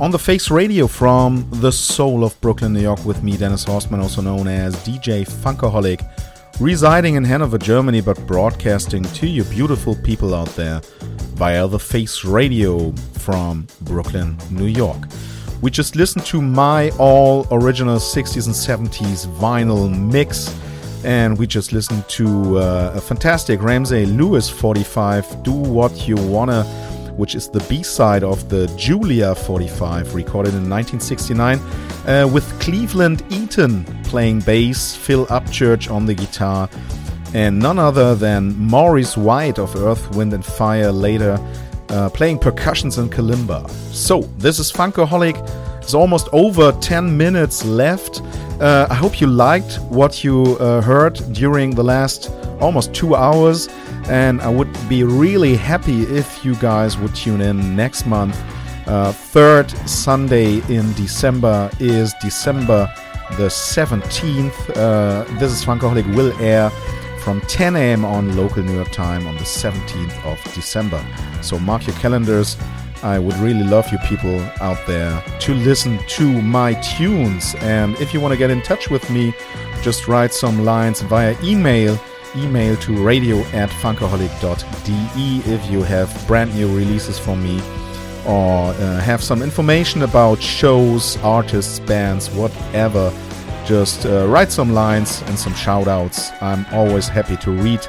on 0.00 0.10
the 0.10 0.18
Face 0.18 0.50
Radio 0.50 0.86
from 0.86 1.46
the 1.50 1.70
soul 1.70 2.24
of 2.24 2.40
Brooklyn, 2.40 2.72
New 2.72 2.80
York, 2.80 3.04
with 3.04 3.22
me, 3.22 3.36
Dennis 3.36 3.66
Horstmann, 3.66 4.00
also 4.00 4.22
known 4.22 4.48
as 4.48 4.74
DJ 4.76 5.28
Funkaholic, 5.28 6.00
residing 6.60 7.16
in 7.16 7.24
Hanover, 7.24 7.58
Germany, 7.58 8.00
but 8.00 8.26
broadcasting 8.26 9.02
to 9.02 9.26
you 9.26 9.44
beautiful 9.44 9.96
people 9.96 10.34
out 10.34 10.48
there 10.56 10.80
via 11.34 11.68
the 11.68 11.78
Face 11.78 12.24
Radio 12.24 12.90
from 13.18 13.66
Brooklyn, 13.82 14.38
New 14.50 14.68
York. 14.68 14.96
We 15.60 15.70
just 15.70 15.94
listened 15.94 16.24
to 16.24 16.40
my 16.40 16.88
all 16.98 17.46
original 17.50 17.98
60s 17.98 18.46
and 18.46 18.88
70s 18.88 19.26
vinyl 19.36 19.94
mix 19.94 20.48
and 21.04 21.38
we 21.38 21.46
just 21.46 21.72
listened 21.72 22.08
to 22.08 22.58
uh, 22.58 22.92
a 22.94 23.00
fantastic 23.00 23.62
Ramsey 23.62 24.06
Lewis 24.06 24.48
45, 24.48 25.42
Do 25.42 25.52
What 25.52 26.08
You 26.08 26.16
Wanna, 26.16 26.64
which 27.16 27.34
is 27.34 27.48
the 27.48 27.60
B 27.68 27.82
side 27.82 28.24
of 28.24 28.48
the 28.48 28.66
Julia 28.76 29.34
45, 29.34 30.14
recorded 30.14 30.54
in 30.54 30.68
1969, 30.68 31.58
uh, 32.06 32.28
with 32.32 32.48
Cleveland 32.58 33.22
Eaton 33.30 33.84
playing 34.04 34.40
bass, 34.40 34.96
Phil 34.96 35.26
Upchurch 35.26 35.90
on 35.90 36.06
the 36.06 36.14
guitar, 36.14 36.68
and 37.34 37.58
none 37.58 37.78
other 37.78 38.14
than 38.14 38.56
Maurice 38.56 39.16
White 39.16 39.58
of 39.58 39.76
Earth, 39.76 40.14
Wind 40.16 40.32
and 40.32 40.44
Fire 40.44 40.90
later. 40.92 41.38
Uh, 41.90 42.08
playing 42.08 42.38
percussions 42.38 42.96
and 42.98 43.12
kalimba. 43.12 43.68
So, 43.92 44.22
this 44.38 44.58
is 44.58 44.72
Funkaholic. 44.72 45.36
It's 45.82 45.92
almost 45.92 46.28
over 46.32 46.72
10 46.72 47.14
minutes 47.14 47.62
left. 47.64 48.22
Uh, 48.60 48.86
I 48.88 48.94
hope 48.94 49.20
you 49.20 49.26
liked 49.26 49.76
what 49.90 50.22
you 50.22 50.56
uh, 50.60 50.80
heard 50.80 51.14
during 51.32 51.74
the 51.74 51.82
last 51.82 52.30
almost 52.60 52.94
two 52.94 53.14
hours, 53.14 53.68
and 54.08 54.40
I 54.40 54.48
would 54.48 54.72
be 54.88 55.02
really 55.02 55.56
happy 55.56 56.02
if 56.02 56.44
you 56.44 56.54
guys 56.56 56.96
would 56.96 57.14
tune 57.14 57.40
in 57.40 57.74
next 57.74 58.06
month. 58.06 58.40
Uh, 58.86 59.12
third 59.12 59.70
Sunday 59.88 60.58
in 60.68 60.92
December 60.92 61.70
is 61.80 62.14
December 62.20 62.88
the 63.32 63.48
17th. 63.48 64.70
Uh, 64.76 65.24
this 65.38 65.50
is 65.50 65.64
Funkaholic 65.64 66.06
will 66.14 66.32
air 66.40 66.70
from 67.20 67.40
10 67.42 67.74
a.m. 67.74 68.04
on 68.04 68.36
local 68.36 68.62
New 68.62 68.74
York 68.74 68.92
time 68.92 69.26
on 69.26 69.34
the 69.36 69.44
17th 69.44 70.24
of 70.24 70.54
December. 70.54 71.04
So 71.40 71.58
mark 71.58 71.86
your 71.86 71.96
calendars. 71.96 72.56
I 73.04 73.18
would 73.18 73.36
really 73.36 73.62
love 73.62 73.92
you 73.92 73.98
people 73.98 74.40
out 74.62 74.78
there 74.86 75.22
to 75.40 75.54
listen 75.54 75.98
to 76.08 76.42
my 76.42 76.72
tunes. 76.74 77.54
And 77.56 77.94
if 77.96 78.14
you 78.14 78.20
want 78.20 78.32
to 78.32 78.38
get 78.38 78.50
in 78.50 78.62
touch 78.62 78.88
with 78.88 79.08
me, 79.10 79.34
just 79.82 80.08
write 80.08 80.32
some 80.32 80.64
lines 80.64 81.02
via 81.02 81.36
email. 81.42 82.00
Email 82.34 82.76
to 82.78 83.04
radio 83.04 83.40
at 83.52 83.68
funkaholic.de 83.68 85.52
if 85.52 85.70
you 85.70 85.82
have 85.82 86.26
brand 86.26 86.52
new 86.54 86.74
releases 86.74 87.18
for 87.18 87.36
me 87.36 87.60
or 88.26 88.72
uh, 88.72 89.00
have 89.00 89.22
some 89.22 89.42
information 89.42 90.02
about 90.02 90.42
shows, 90.42 91.18
artists, 91.18 91.78
bands, 91.80 92.30
whatever. 92.30 93.12
Just 93.66 94.06
uh, 94.06 94.26
write 94.26 94.50
some 94.50 94.72
lines 94.72 95.22
and 95.26 95.38
some 95.38 95.54
shout 95.54 95.88
outs. 95.88 96.30
I'm 96.40 96.64
always 96.72 97.06
happy 97.06 97.36
to 97.36 97.50
read 97.50 97.86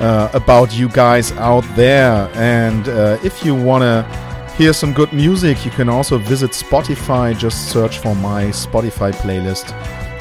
uh, 0.00 0.30
about 0.32 0.74
you 0.74 0.88
guys 0.88 1.32
out 1.32 1.64
there. 1.76 2.30
And 2.34 2.88
uh, 2.88 3.18
if 3.22 3.44
you 3.44 3.54
want 3.54 3.82
to 3.82 4.25
hear 4.56 4.72
some 4.72 4.92
good 4.92 5.12
music, 5.12 5.64
you 5.64 5.70
can 5.70 5.88
also 5.88 6.16
visit 6.16 6.52
Spotify. 6.52 7.36
Just 7.36 7.68
search 7.68 7.98
for 7.98 8.14
my 8.16 8.44
Spotify 8.46 9.12
playlist 9.12 9.72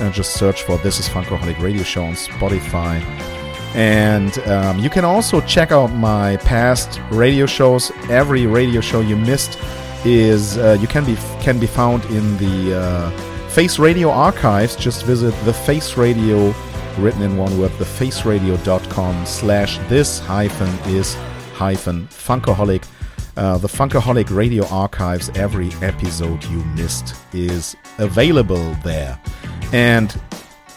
and 0.02 0.14
just 0.14 0.34
search 0.34 0.64
for 0.64 0.78
This 0.80 1.00
is 1.00 1.08
Funkaholic 1.08 1.60
Radio 1.62 1.84
Show 1.84 2.04
on 2.04 2.14
Spotify. 2.14 3.02
And 3.76 4.38
um, 4.48 4.80
you 4.80 4.90
can 4.90 5.06
also 5.06 5.40
check 5.42 5.72
out 5.72 5.88
my 5.88 6.38
past 6.38 7.00
radio 7.12 7.46
shows. 7.46 7.92
Every 8.10 8.46
radio 8.46 8.82
show 8.82 9.00
you 9.02 9.16
missed 9.16 9.58
is 10.06 10.58
uh, 10.58 10.78
you 10.80 10.88
can 10.88 11.06
be 11.06 11.16
can 11.42 11.60
be 11.60 11.68
found 11.68 12.04
in 12.06 12.38
the 12.38 12.78
uh, 12.78 13.10
Face 13.50 13.80
Radio 13.80 14.10
archives. 14.10 14.76
Just 14.76 15.06
visit 15.06 15.34
the 15.46 15.54
Face 15.54 15.98
Radio, 15.98 16.54
written 16.98 17.22
in 17.22 17.38
one 17.38 17.58
word, 17.58 17.72
thefaceradio.com 17.72 19.26
slash 19.26 19.78
this 19.90 20.20
hyphen 20.20 20.94
is 20.94 21.16
hyphen 21.54 22.08
funkaholic. 22.08 22.84
Uh, 23.38 23.58
the 23.58 23.68
Funkaholic 23.68 24.36
Radio 24.36 24.66
Archives, 24.68 25.30
every 25.36 25.72
episode 25.82 26.44
you 26.46 26.64
missed 26.76 27.16
is 27.34 27.76
available 27.98 28.74
there. 28.84 29.20
And 29.74 30.16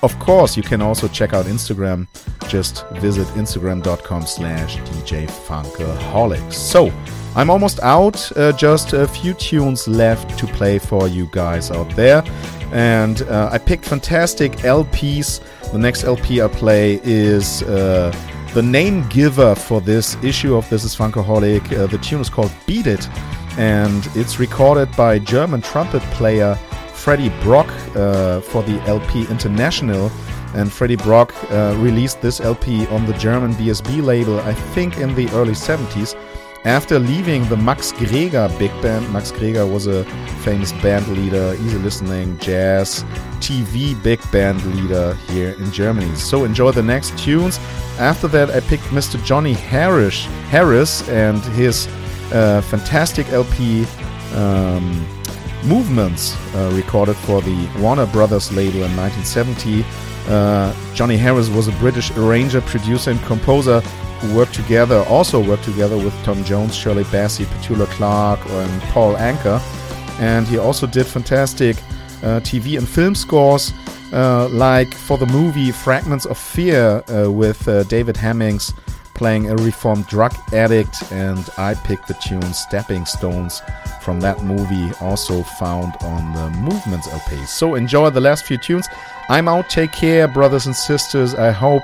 of 0.03 0.19
course, 0.19 0.57
you 0.57 0.63
can 0.63 0.81
also 0.83 1.09
check 1.09 1.33
out 1.33 1.47
Instagram. 1.47 2.07
Just 2.49 2.89
visit 2.95 3.27
instagram.com 3.29 4.27
slash 4.27 4.77
DJ 4.79 5.27
Funkaholic. 5.29 6.53
So, 6.53 6.93
I'm 7.37 7.51
almost 7.51 7.81
out. 7.81 8.37
Uh, 8.37 8.53
just 8.53 8.93
a 8.93 9.07
few 9.07 9.35
tunes 9.35 9.87
left 9.87 10.39
to 10.39 10.47
play 10.47 10.79
for 10.79 11.09
you 11.09 11.29
guys 11.33 11.71
out 11.71 11.89
there. 11.95 12.25
And 12.73 13.23
uh, 13.23 13.51
I 13.53 13.59
picked 13.59 13.85
fantastic 13.85 14.53
LPs. 14.53 15.41
The 15.73 15.79
next 15.79 16.05
LP 16.05 16.43
I 16.43 16.49
play 16.49 17.01
is 17.05 17.63
uh, 17.63 18.13
the 18.59 18.63
name 18.63 19.07
giver 19.09 19.55
for 19.55 19.81
this 19.81 20.17
issue 20.21 20.57
of 20.57 20.69
This 20.69 20.83
is 20.83 20.97
Funkaholic. 20.97 21.73
Uh, 21.73 21.87
the 21.87 21.99
tune 21.99 22.21
is 22.21 22.29
called 22.29 22.51
Beat 22.67 22.89
It, 22.89 23.09
and 23.57 24.05
it's 24.17 24.41
recorded 24.41 24.91
by 24.97 25.21
German 25.21 25.63
trumpet 25.63 26.03
player 26.19 26.57
Freddie 26.93 27.29
Brock 27.45 27.69
uh, 27.95 28.41
for 28.41 28.65
the 28.65 28.81
LP 28.89 29.29
International. 29.31 30.11
And 30.57 30.73
Freddie 30.73 30.97
Brock 30.97 31.33
uh, 31.53 31.77
released 31.79 32.21
this 32.21 32.41
LP 32.41 32.85
on 32.89 33.07
the 33.07 33.13
German 33.13 33.53
BSB 33.53 34.03
label, 34.03 34.41
I 34.41 34.55
think 34.55 34.99
in 34.99 35.15
the 35.15 35.29
early 35.35 35.53
70s. 35.53 36.17
After 36.65 36.99
leaving 36.99 37.49
the 37.49 37.57
Max 37.57 37.93
Greger 37.93 38.49
big 38.59 38.71
band, 38.83 39.11
Max 39.13 39.31
Greger 39.31 39.71
was 39.71 39.87
a 39.87 40.05
famous 40.43 40.73
band 40.73 41.07
leader, 41.09 41.55
easy 41.61 41.79
listening, 41.79 42.37
jazz, 42.39 43.05
TV 43.39 44.01
big 44.03 44.21
band 44.33 44.65
leader 44.75 45.15
here 45.29 45.51
in 45.51 45.71
Germany. 45.71 46.13
So 46.17 46.45
enjoy 46.45 46.73
the 46.73 46.83
next 46.83 47.17
tunes. 47.17 47.59
After 47.99 48.27
that, 48.29 48.51
I 48.51 48.61
picked 48.61 48.85
Mr. 48.85 49.23
Johnny 49.25 49.53
Harris, 49.53 50.25
Harris 50.51 51.09
and 51.09 51.39
his 51.55 51.87
uh, 52.33 52.61
fantastic 52.63 53.29
LP 53.29 53.87
um, 54.35 55.07
Movements, 55.65 56.37
uh, 56.55 56.71
recorded 56.75 57.17
for 57.17 57.43
the 57.43 57.69
Warner 57.79 58.07
Brothers 58.07 58.53
label 58.53 58.85
in 58.85 58.97
1970. 58.97 59.85
Uh, 60.29 60.73
Johnny 60.95 61.17
Harris 61.17 61.49
was 61.49 61.67
a 61.67 61.73
British 61.73 62.11
arranger, 62.13 62.61
producer, 62.61 63.11
and 63.11 63.21
composer 63.23 63.83
who 64.21 64.37
worked 64.37 64.55
together, 64.55 65.05
also 65.09 65.43
worked 65.43 65.65
together 65.65 65.97
with 65.97 66.15
Tom 66.25 66.45
Jones, 66.45 66.75
Shirley 66.75 67.05
Bassey, 67.05 67.45
Petula 67.45 67.87
Clark, 67.87 68.41
and 68.47 68.83
Paul 68.83 69.15
Anka. 69.15 69.61
And 70.21 70.47
he 70.47 70.59
also 70.59 70.87
did 70.87 71.07
fantastic 71.07 71.77
uh, 72.23 72.41
TV 72.41 72.77
and 72.77 72.89
film 72.89 73.15
scores, 73.15 73.73
uh, 74.13 74.49
like 74.49 74.93
for 74.93 75.19
the 75.19 75.27
movie 75.27 75.71
Fragments 75.71 76.27
of 76.27 76.37
Fear 76.37 77.05
uh, 77.09 77.31
with 77.31 77.67
uh, 77.69 77.85
David 77.85 78.17
Hemmings 78.17 78.73
playing 79.19 79.51
a 79.51 79.57
reformed 79.57 80.07
drug 80.07 80.33
addict. 80.53 81.13
And 81.13 81.45
I 81.59 81.75
picked 81.75 82.09
the 82.09 82.15
tune 82.15 82.55
Stepping 82.55 83.05
Stones 83.05 83.61
from 84.01 84.21
that 84.21 84.43
movie, 84.43 84.93
also 85.01 85.43
found 85.43 85.93
on 86.01 86.33
the 86.35 86.59
Movements 86.61 87.09
LP. 87.09 87.45
So 87.45 87.75
enjoy 87.75 88.11
the 88.11 88.21
last 88.21 88.45
few 88.47 88.57
tunes. 88.57 88.89
I'm 89.29 89.49
out. 89.49 89.69
Take 89.69 89.93
care, 89.93 90.27
brothers 90.29 90.67
and 90.67 90.75
sisters. 90.75 91.35
I 91.35 91.51
hope 91.51 91.83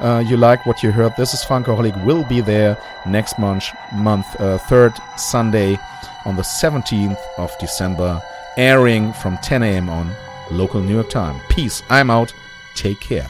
uh, 0.00 0.22
you 0.26 0.36
like 0.36 0.66
what 0.66 0.82
you 0.82 0.90
heard. 0.90 1.14
This 1.16 1.34
is 1.34 1.44
Funkaholic 1.44 2.04
will 2.04 2.24
be 2.24 2.40
there 2.40 2.76
next 3.06 3.38
month, 3.38 3.64
month 3.92 4.26
uh, 4.40 4.58
third 4.58 4.92
Sunday 5.16 5.78
on 6.24 6.36
the 6.36 6.42
17th 6.42 7.18
of 7.38 7.56
December, 7.58 8.20
airing 8.56 9.12
from 9.12 9.38
10 9.38 9.62
a.m. 9.62 9.88
on 9.88 10.10
local 10.50 10.80
New 10.80 10.94
York 10.94 11.10
time. 11.10 11.40
Peace. 11.48 11.82
I'm 11.90 12.10
out. 12.10 12.32
Take 12.74 13.00
care. 13.00 13.26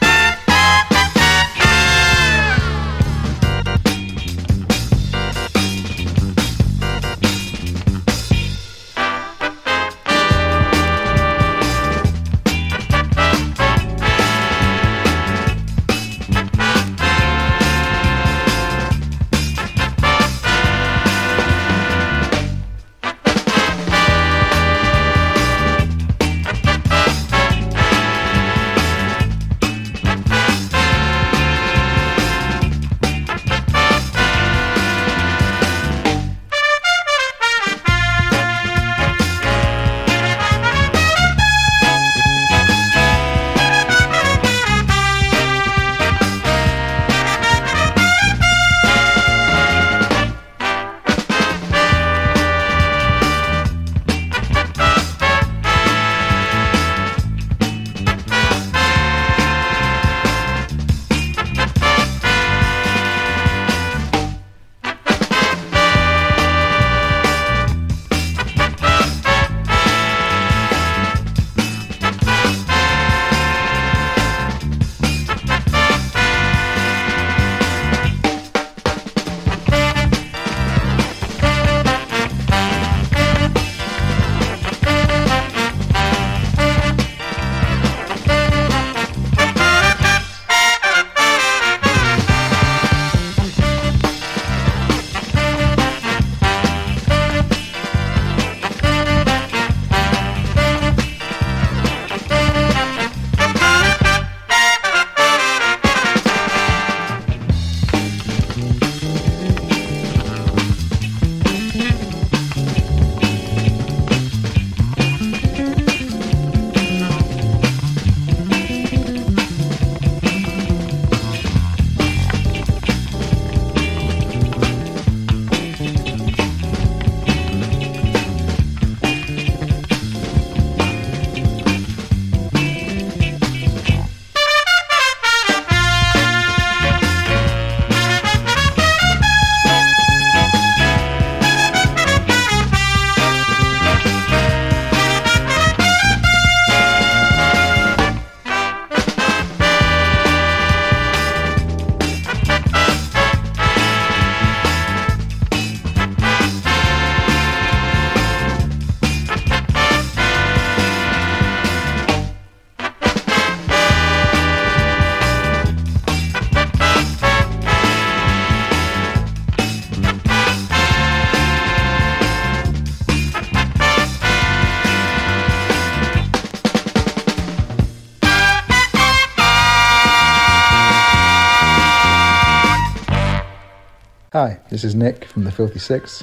This 184.75 184.83
is 184.83 184.93
Nick 184.93 185.23
from 185.23 185.45
the 185.45 185.51
Filthy 185.51 185.79
Six. 185.79 186.21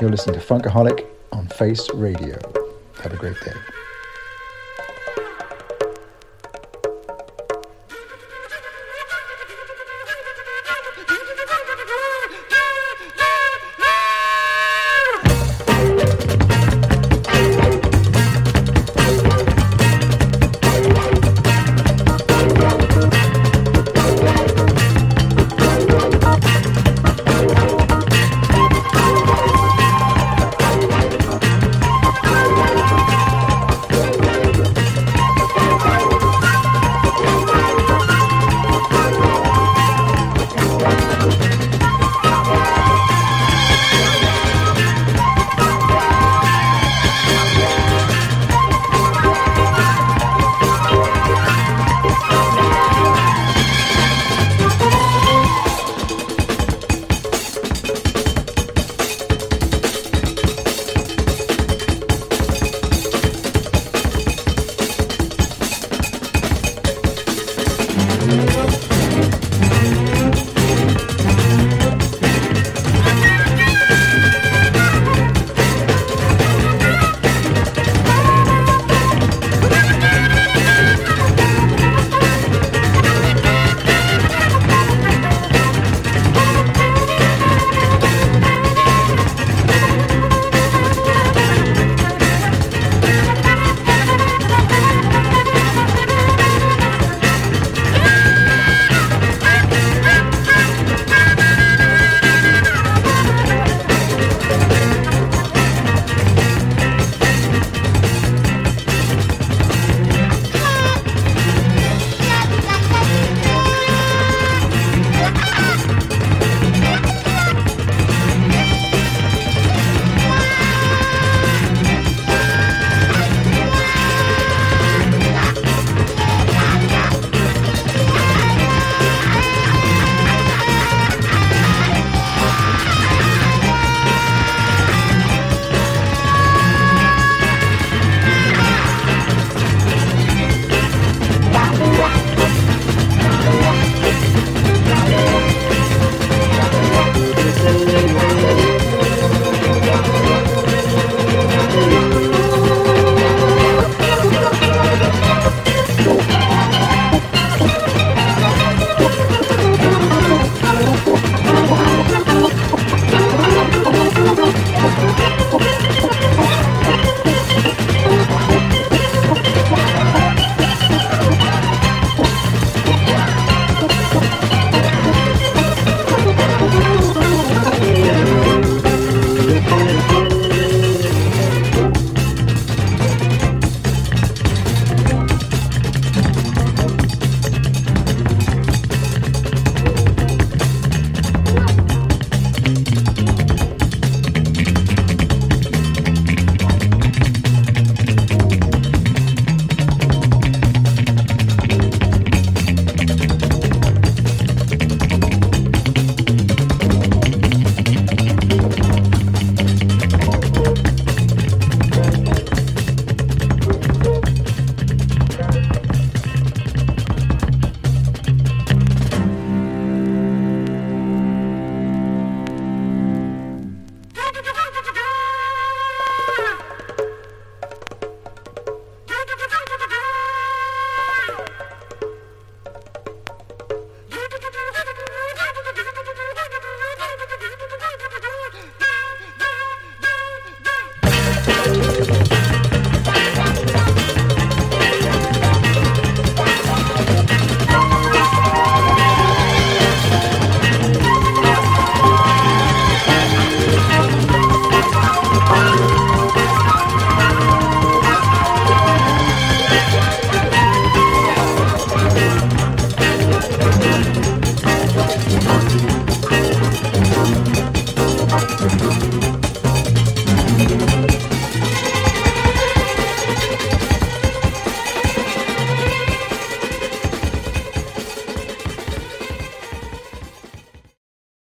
You're 0.00 0.10
listening 0.10 0.40
to 0.40 0.44
Funkaholic 0.44 1.06
on 1.30 1.46
Face 1.46 1.88
Radio. 1.94 2.55